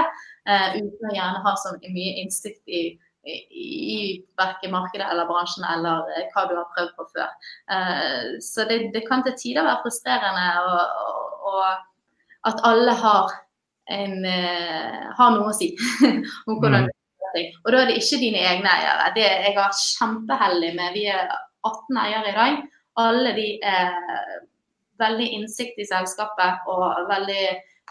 uh, 0.48 0.70
uten 0.78 1.10
å 1.10 1.14
gjerne 1.14 1.44
ha 1.44 1.52
så 1.60 1.74
mye 1.84 2.14
innsikt 2.22 2.64
i, 2.64 2.82
i, 3.28 3.98
verken 4.40 4.72
markedet 4.72 5.06
eller 5.10 5.28
bransjen 5.28 5.66
eller 5.68 6.08
uh, 6.08 6.22
hva 6.32 6.46
du 6.48 6.56
har 6.56 6.70
prøvd 6.74 6.94
på 6.96 7.08
før. 7.12 7.34
Uh, 7.68 8.38
så 8.44 8.66
det, 8.70 8.80
det, 8.96 9.04
kan 9.10 9.24
til 9.26 9.36
tider 9.42 9.68
være 9.68 9.82
frustrerende 9.84 10.48
og, 10.64 10.80
og, 11.48 11.84
at 12.48 12.62
alle 12.68 12.94
har, 13.02 13.32
en, 13.90 14.16
har 15.18 15.32
noe 15.34 15.50
å 15.50 15.56
si 15.56 15.72
om 16.48 16.58
hvordan 16.60 16.84
mm. 16.84 16.88
du 16.88 17.24
gjør 17.24 17.34
ting. 17.34 17.48
Og 17.64 17.72
da 17.72 17.80
er 17.80 17.90
det 17.90 17.96
ikke 18.00 18.20
dine 18.22 18.44
egne 18.52 18.74
eiere. 18.74 19.08
Det, 19.16 19.26
jeg 19.48 19.56
har 19.58 19.80
kjempeheldig 19.80 20.70
med 20.78 20.94
Vi 20.96 21.08
er 21.12 21.32
18 21.66 21.98
eiere 22.04 22.30
i 22.30 22.36
dag. 22.36 22.60
Alle 22.98 23.34
de 23.36 23.48
er 23.66 23.98
veldig 24.98 25.26
innsikt 25.38 25.78
i 25.78 25.86
selskapet 25.88 26.70
og 26.70 27.10
veldig 27.10 27.42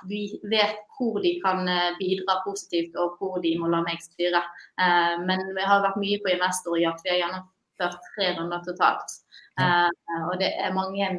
vet 0.06 0.82
hvor 0.98 1.20
de 1.22 1.38
kan 1.44 1.68
eh, 1.70 1.96
bidra 2.00 2.42
positivt 2.46 2.96
og 3.02 3.18
hvor 3.18 3.40
de 3.42 3.54
må 3.60 3.70
la 3.72 3.82
meg 3.86 4.02
styre. 4.04 4.42
Eh, 4.82 5.16
men 5.26 5.46
vi 5.56 5.66
har 5.66 5.84
vært 5.86 6.00
mye 6.02 6.20
på 6.24 6.34
investorjakt. 6.34 7.04
Vi 7.06 7.14
har 7.14 7.22
gjennomført 7.24 8.12
tre 8.16 8.34
runder 8.38 8.64
totalt. 8.66 9.18
Eh, 9.62 9.90
og 10.28 10.38
det 10.42 10.52
er 10.58 10.76
mange, 10.76 11.10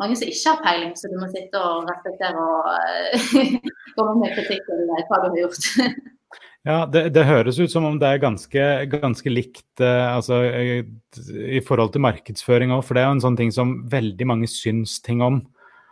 mange 0.00 0.16
som 0.18 0.30
ikke 0.30 0.54
har 0.54 0.64
peiling, 0.64 0.94
så 0.96 1.10
du 1.12 1.18
må 1.20 1.28
sitte 1.32 1.60
og 1.60 1.88
respektere 1.90 2.42
og 2.42 3.30
komme 3.98 4.18
med 4.22 4.34
kritikk 4.38 4.64
til 4.68 4.84
hva 4.88 5.22
du 5.22 5.28
har 5.28 5.38
gjort. 5.44 5.70
Ja, 6.62 6.84
det, 6.86 7.08
det, 7.10 7.24
høres 7.26 7.56
ut 7.58 7.72
som 7.72 7.88
om 7.88 7.96
det 7.98 8.06
er 8.06 8.20
ganske, 8.22 8.64
ganske 8.92 9.30
likt 9.32 9.82
eh, 9.82 10.04
altså, 10.14 10.38
i 10.46 11.58
forhold 11.66 11.90
til 11.90 12.04
markedsføring 12.04 12.70
òg, 12.70 12.84
for 12.86 12.94
det 12.94 13.02
er 13.02 13.08
jo 13.08 13.16
en 13.16 13.24
sånn 13.24 13.38
ting 13.40 13.50
som 13.54 13.72
veldig 13.90 14.28
mange 14.30 14.50
syns 14.50 15.00
ting 15.02 15.24
om. 15.26 15.40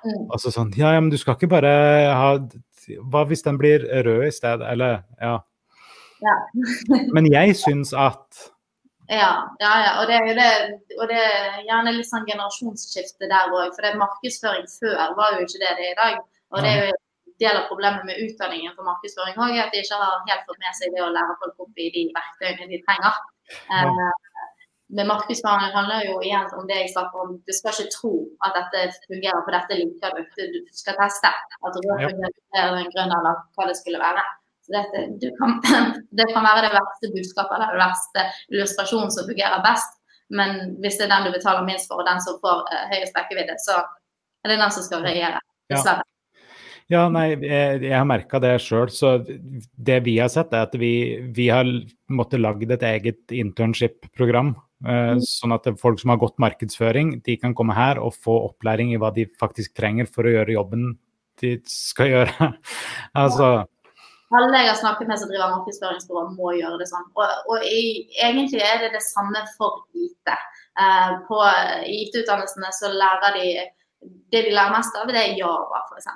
Mm. 0.04 0.28
Altså 0.30 0.52
sånn 0.54 0.70
ja, 0.78 0.94
ja, 0.94 1.02
men 1.02 1.10
du 1.10 1.18
skal 1.20 1.34
ikke 1.36 1.50
bare 1.50 1.72
ha 2.16 2.28
Hva 3.12 3.24
hvis 3.28 3.42
den 3.44 3.58
blir 3.60 3.82
rød 4.06 4.28
i 4.28 4.32
stedet? 4.32 4.70
Eller 4.70 5.02
ja. 5.18 5.34
ja. 6.22 6.36
men 7.18 7.26
jeg 7.28 7.58
syns 7.58 7.90
at 7.90 8.46
ja, 9.10 9.30
ja, 9.58 9.70
ja. 9.84 9.92
Og 10.00 10.08
det, 10.10 10.18
det, 10.38 10.48
og 11.00 11.08
det 11.10 11.18
er 11.18 11.62
gjerne 11.66 11.94
litt 11.96 12.08
sånn 12.08 12.28
generasjonsskifte 12.28 13.30
der 13.30 13.50
òg. 13.50 13.72
For 13.74 13.82
det 13.86 13.98
markedsføring 13.98 14.68
før 14.70 15.16
var 15.18 15.36
jo 15.36 15.46
ikke 15.46 15.62
det 15.62 15.76
det 15.78 15.88
er 15.88 15.94
i 15.94 16.00
dag. 16.00 16.20
Og 16.54 16.64
det 16.64 16.70
er 16.70 16.88
jo 16.88 16.98
del 17.40 17.56
av 17.56 17.68
problemet 17.70 18.06
med 18.06 18.20
utdanningen 18.24 18.74
for 18.76 18.86
markedsføring 18.86 19.38
òg, 19.40 19.54
er 19.56 19.66
at 19.66 19.74
de 19.74 19.82
ikke 19.82 20.00
har 20.00 20.24
helt 20.28 20.48
fått 20.48 20.62
med 20.62 20.78
seg 20.78 20.94
det 20.94 21.04
å 21.04 21.12
lære 21.14 21.38
folk 21.42 21.62
opp 21.66 21.84
i 21.84 21.92
de 21.94 22.08
verktøyene 22.16 22.70
de 22.70 22.82
trenger. 22.86 23.22
Ja. 23.70 24.10
Men 24.98 25.06
markedsføring 25.06 25.70
handler 25.74 26.02
jo 26.08 26.18
igjen 26.26 26.50
om 26.58 26.66
det 26.66 26.80
jeg 26.80 26.90
sa 26.92 27.04
om. 27.22 27.36
Du 27.46 27.52
skal 27.54 27.74
ikke 27.74 27.94
tro 27.94 28.12
at 28.46 28.56
dette 28.58 28.88
fungerer, 29.06 29.42
for 29.46 29.54
dette 29.54 29.78
liker 29.78 30.18
du. 30.18 30.58
Du 30.66 30.74
skal 30.74 30.98
teste 30.98 31.30
at 31.30 31.78
rød 31.78 31.86
fungerer 31.86 32.78
ja. 32.82 32.86
grønn, 32.94 33.14
eller 33.18 33.42
hva 33.54 33.68
det 33.70 33.78
skulle 33.78 34.02
være. 34.02 34.24
Dette, 34.70 35.32
kan, 35.38 35.56
det 36.18 36.28
kan 36.32 36.46
være 36.46 36.66
det 36.68 36.74
verste 36.76 37.10
budskapet 37.14 37.56
eller 37.56 37.74
det 37.74 37.82
verste 37.82 38.26
illustrasjonen 38.52 39.10
som 39.14 39.26
fungerer 39.28 39.64
best. 39.66 39.96
Men 40.30 40.76
hvis 40.82 41.00
det 41.00 41.08
er 41.08 41.14
den 41.16 41.26
du 41.26 41.34
betaler 41.34 41.66
minst 41.66 41.90
for, 41.90 42.02
og 42.02 42.06
den 42.06 42.22
som 42.22 42.38
får 42.42 42.62
uh, 42.70 42.86
høyest 42.92 43.16
rekkevidde, 43.18 43.56
så 43.64 43.80
er 44.44 44.52
det 44.52 44.60
den 44.62 44.72
som 44.74 44.86
skal 44.86 45.02
regjere. 45.06 45.42
Dessverre. 45.70 46.06
Ja, 46.90 47.04
nei, 47.12 47.36
jeg, 47.38 47.82
jeg 47.84 47.94
har 47.94 48.06
merka 48.08 48.40
det 48.42 48.56
sjøl. 48.64 48.90
Så 48.90 49.20
det 49.22 49.98
vi 50.06 50.16
har 50.18 50.30
sett, 50.32 50.54
er 50.54 50.66
at 50.66 50.74
vi, 50.78 50.92
vi 51.34 51.46
har 51.50 51.68
måttet 52.10 52.42
lagd 52.42 52.70
et 52.74 52.86
eget 52.86 53.34
internship-program. 53.34 54.54
Uh, 54.86 55.18
mm. 55.18 55.22
Sånn 55.26 55.54
at 55.54 55.66
folk 55.82 56.00
som 56.02 56.14
har 56.14 56.22
godt 56.22 56.38
markedsføring, 56.42 57.18
de 57.26 57.36
kan 57.42 57.54
komme 57.58 57.76
her 57.78 58.00
og 58.02 58.16
få 58.18 58.38
opplæring 58.48 58.94
i 58.94 59.02
hva 59.02 59.12
de 59.14 59.28
faktisk 59.42 59.74
trenger 59.78 60.10
for 60.10 60.26
å 60.26 60.34
gjøre 60.38 60.58
jobben 60.58 60.92
de 61.40 61.56
skal 61.70 62.10
gjøre. 62.10 62.50
altså 63.22 63.50
alle 64.38 64.62
jeg 64.62 64.70
har 64.70 64.78
snakket 64.78 65.10
med 65.10 65.18
som 65.18 65.30
driver 65.32 65.56
markedsføringsbyrå, 65.56 66.24
må 66.38 66.54
gjøre 66.58 66.78
det 66.78 66.86
sånn. 66.90 67.06
Og, 67.18 67.50
og 67.50 67.66
i, 67.66 68.06
egentlig 68.22 68.62
er 68.62 68.84
det 68.84 68.92
det 68.94 69.02
samme 69.02 69.42
for 69.56 69.84
IT. 69.98 70.34
Uh, 70.78 71.18
på 71.26 71.38
IT-utdannelsene 71.90 72.70
så 72.76 72.92
lærer 72.94 73.34
de 73.36 73.46
det 74.32 74.42
de 74.46 74.52
lærer 74.54 74.72
mest 74.72 74.96
av, 74.96 75.08
det 75.10 75.20
er 75.20 75.38
Java, 75.38 75.82
f.eks. 75.90 76.06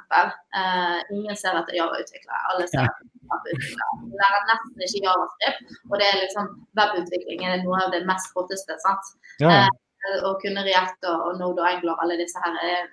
Uh, 0.56 0.98
ingen 1.12 1.36
ser 1.36 1.56
etter 1.58 1.76
Java-utviklere. 1.76 2.40
Alle 2.52 2.66
ser 2.70 2.86
etter 2.86 3.08
webutviklere. 3.32 3.96
De 4.04 4.20
lærer 4.20 4.46
nesten 4.50 4.84
ikke 4.86 5.02
Javascript, 5.04 5.74
og 5.90 5.96
det 6.00 6.08
er 6.08 6.20
liksom 6.22 6.50
webutvikling 6.80 7.44
er 7.48 7.64
noe 7.64 7.80
av 7.84 7.92
det 7.94 8.04
mest 8.08 8.30
hotteste. 8.36 8.78
sant? 8.84 9.10
Ja. 9.42 9.64
Uh, 9.66 10.20
å 10.30 10.34
kunne 10.40 10.64
React 10.64 11.10
og, 11.10 11.26
og 11.28 11.42
Node 11.42 11.64
og 11.64 11.68
Angler, 11.68 11.98
alle 12.00 12.20
disse 12.20 12.40
her, 12.40 12.56
er, 12.70 12.88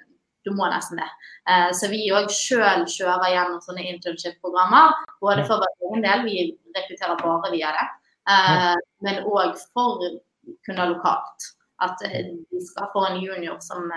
du 0.48 0.52
må 0.58 0.68
nesten 0.72 1.00
det. 1.00 1.10
Uh, 1.48 1.70
så 1.78 1.92
vi 1.94 2.04
òg 2.18 2.32
sjøl 2.34 2.88
kjører 2.90 3.32
gjennom 3.32 3.64
sånne 3.64 3.88
internship-programmer. 3.94 4.98
Både 5.22 5.46
for 5.48 5.62
vår 5.62 5.74
egen 5.88 6.06
del, 6.06 6.24
vi 6.26 6.46
rekrutterer 6.76 7.20
bare 7.22 7.52
via 7.54 7.72
det, 7.78 7.88
eh, 8.34 8.78
men 9.06 9.24
òg 9.30 9.58
for 9.72 10.02
kunder 10.68 10.96
lokalt. 10.96 11.50
At 11.82 11.98
de 12.02 12.62
skal 12.62 12.90
få 12.94 13.08
en 13.08 13.22
junior 13.22 13.58
som 13.66 13.88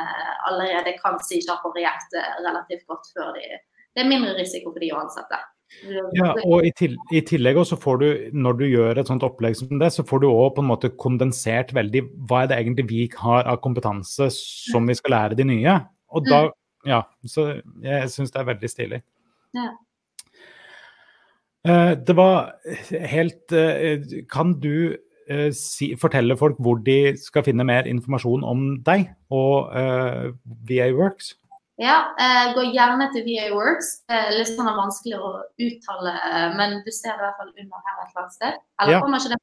allerede 0.49 0.95
kan 1.03 1.19
si 1.25 1.43
kjapp 1.45 1.67
og 1.69 1.75
react 1.77 2.17
relativt 2.41 2.87
godt 2.89 3.11
før 3.13 3.35
de 3.37 3.59
Det 3.95 4.03
er 4.03 4.09
mindre 4.09 4.33
risiko 4.39 4.73
for 4.73 4.81
de 4.81 4.89
å 4.91 5.03
ansette. 5.03 5.37
Ja, 6.15 6.31
og 6.47 6.65
i, 6.67 6.71
til, 6.77 6.95
i 7.13 7.21
tillegg 7.27 7.59
også 7.61 7.77
får 7.81 7.99
du, 8.01 8.07
når 8.37 8.59
du 8.61 8.65
gjør 8.69 9.01
et 9.01 9.11
sånt 9.11 9.25
opplegg 9.27 9.57
som 9.59 9.73
det, 9.81 9.91
så 9.95 10.05
får 10.07 10.23
du 10.23 10.29
òg 10.31 10.87
kondensert 11.01 11.75
veldig 11.77 12.05
hva 12.29 12.45
er 12.45 12.51
det 12.51 12.59
egentlig 12.61 12.87
vi 12.91 13.01
har 13.19 13.49
av 13.51 13.61
kompetanse 13.65 14.31
som 14.35 14.87
vi 14.89 14.97
skal 14.99 15.17
lære 15.17 15.39
de 15.41 15.49
nye. 15.51 15.79
Og 16.15 16.29
da, 16.29 16.45
mm. 16.47 16.55
ja, 16.91 17.01
Så 17.27 17.49
jeg 17.85 18.13
syns 18.13 18.35
det 18.35 18.43
er 18.43 18.51
veldig 18.53 18.71
stilig. 18.71 19.01
Ja. 19.57 19.71
Uh, 21.65 21.95
det 21.97 22.13
var 22.13 22.53
helt 23.09 23.53
uh, 23.57 24.03
Kan 24.29 24.59
du 24.61 24.97
uh, 25.31 25.49
si, 25.57 25.95
fortelle 25.97 26.37
folk 26.37 26.59
hvor 26.61 26.83
de 26.85 27.15
skal 27.17 27.47
finne 27.47 27.65
mer 27.65 27.89
informasjon 27.89 28.45
om 28.45 28.67
deg 28.85 29.09
og 29.33 29.73
VA 30.69 30.91
Works? 30.93 31.33
Ja, 31.77 32.15
eh, 32.23 32.53
gå 32.55 32.69
gjerne 32.71 33.09
til 33.11 33.25
VA 33.27 33.49
Works. 33.55 33.89
Eh, 34.07 34.29
litt 34.37 34.53
sånn 34.53 34.69
vanskelig 34.77 35.19
å 35.19 35.31
uttale, 35.59 36.13
men 36.55 36.79
du 36.85 36.91
ser 36.95 37.17
det 37.17 37.19
i 37.19 37.25
hvert 37.25 37.41
fall 37.41 37.51
under 37.51 37.81
her 37.83 37.97
et 37.97 38.13
eller 38.13 38.23
annet 38.23 38.37
sted. 38.37 38.61
Eller 38.81 38.95
ja. 38.95 39.01
kommer 39.03 39.19
ikke 39.19 39.35
det 39.35 39.41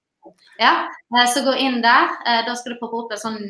Ja, 0.61 0.73
eh, 1.17 1.27
så 1.33 1.43
gå 1.43 1.57
inn 1.59 1.81
der. 1.83 2.07
Eh, 2.23 2.45
da 2.47 2.55
skal 2.55 2.75
det 2.75 2.79
poppe 2.79 3.01
opp 3.03 3.11
en 3.11 3.19
sånn 3.19 3.41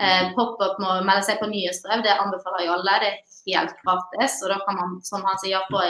eh, 0.00 0.22
eh, 0.22 0.30
pop-up 0.36 0.78
med 0.80 0.90
å 0.90 1.04
melde 1.04 1.26
seg 1.28 1.40
på 1.40 1.50
nyhetsbrev. 1.50 2.04
Det 2.06 2.16
anbefaler 2.16 2.64
jeg 2.64 2.72
alle. 2.74 2.96
Det 3.02 3.10
er 3.10 3.20
helt 3.50 3.76
gratis. 3.84 4.38
Og 4.44 4.54
da 4.54 4.58
kan 4.64 4.80
man, 4.80 4.96
som 5.06 5.26
han 5.26 5.38
sier, 5.42 5.66
få 5.70 5.84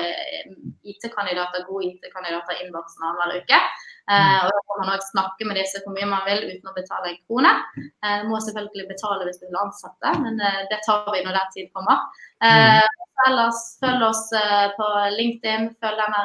IT-kandidater, 0.90 1.66
gode 1.68 1.92
IT-kandidater 1.92 2.64
innboksen 2.64 3.06
annenhver 3.06 3.42
uke. 3.42 3.62
Eh, 4.10 4.38
og 4.44 4.50
Da 4.50 4.60
kan 4.66 4.80
man 4.80 4.92
også 4.94 5.12
snakke 5.12 5.46
med 5.46 5.58
disse 5.60 5.82
hvor 5.84 5.94
mye 5.94 6.08
man 6.08 6.24
vil 6.26 6.42
uten 6.48 6.70
å 6.70 6.76
betale 6.76 7.12
en 7.12 7.20
krone. 7.28 7.52
Eh, 7.78 8.22
må 8.26 8.40
selvfølgelig 8.42 8.88
betale 8.90 9.26
hvis 9.28 9.38
du 9.42 9.46
vil 9.46 9.60
ansette, 9.60 10.14
men 10.24 10.40
eh, 10.40 10.64
det 10.72 10.80
tar 10.86 11.06
vi 11.14 11.22
når 11.26 11.38
den 11.38 11.52
tid 11.54 11.68
kommer. 11.76 12.02
Eh, 12.42 12.80
mm. 12.80 13.04
ellers 13.28 13.60
følg 13.82 14.08
oss 14.08 14.24
eh, 14.40 14.66
på 14.78 14.88
LinkedIn, 15.18 15.70
følg 15.82 16.02
denne 16.02 16.24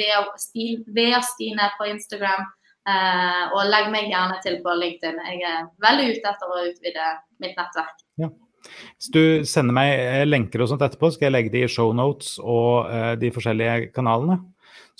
VA-Stine 0.00 1.68
på 1.76 1.90
Instagram. 1.92 2.48
Eh, 2.88 3.42
og 3.52 3.66
legg 3.68 3.90
meg 3.92 4.08
gjerne 4.08 4.38
til 4.44 4.60
på 4.64 4.76
LinkedIn. 4.82 5.18
Jeg 5.32 5.42
er 5.48 5.66
veldig 5.84 6.06
ute 6.14 6.32
etter 6.32 6.54
å 6.54 6.62
utvide 6.68 7.10
mitt 7.42 7.58
nettverk. 7.58 8.06
Ja. 8.20 8.30
Hvis 8.70 9.10
du 9.12 9.22
sender 9.48 9.76
meg 9.76 10.28
lenker 10.28 10.62
og 10.62 10.70
sånt 10.70 10.82
etterpå, 10.84 11.12
skal 11.12 11.28
jeg 11.28 11.36
legge 11.36 11.52
de 11.54 11.64
i 11.64 11.70
shownotes 11.70 12.38
og 12.40 12.90
eh, 12.92 13.14
de 13.20 13.32
forskjellige 13.34 13.92
kanalene. 13.96 14.40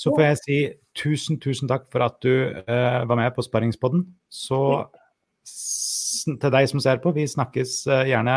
Så 0.00 0.14
får 0.14 0.24
jeg 0.24 0.40
si 0.40 0.58
tusen, 0.96 1.36
tusen 1.42 1.68
takk 1.68 1.84
for 1.92 2.04
at 2.06 2.16
du 2.24 2.32
eh, 2.32 3.00
var 3.04 3.18
med 3.20 3.34
på 3.36 3.44
Sparringspodden. 3.44 4.06
Så 4.32 4.60
til 6.24 6.52
deg 6.52 6.68
som 6.70 6.82
ser 6.82 7.00
på, 7.02 7.12
vi 7.16 7.26
snakkes 7.28 7.76
uh, 7.90 8.02
gjerne 8.08 8.36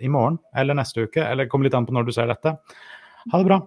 i 0.00 0.08
morgen 0.12 0.38
eller 0.56 0.78
neste 0.78 1.04
uke, 1.04 1.24
eller 1.24 1.48
kommer 1.50 1.68
litt 1.68 1.76
an 1.76 1.88
på 1.88 1.96
når 1.96 2.08
du 2.08 2.14
ser 2.16 2.30
dette. 2.30 2.56
Ha 3.28 3.42
det 3.42 3.48
bra. 3.48 3.60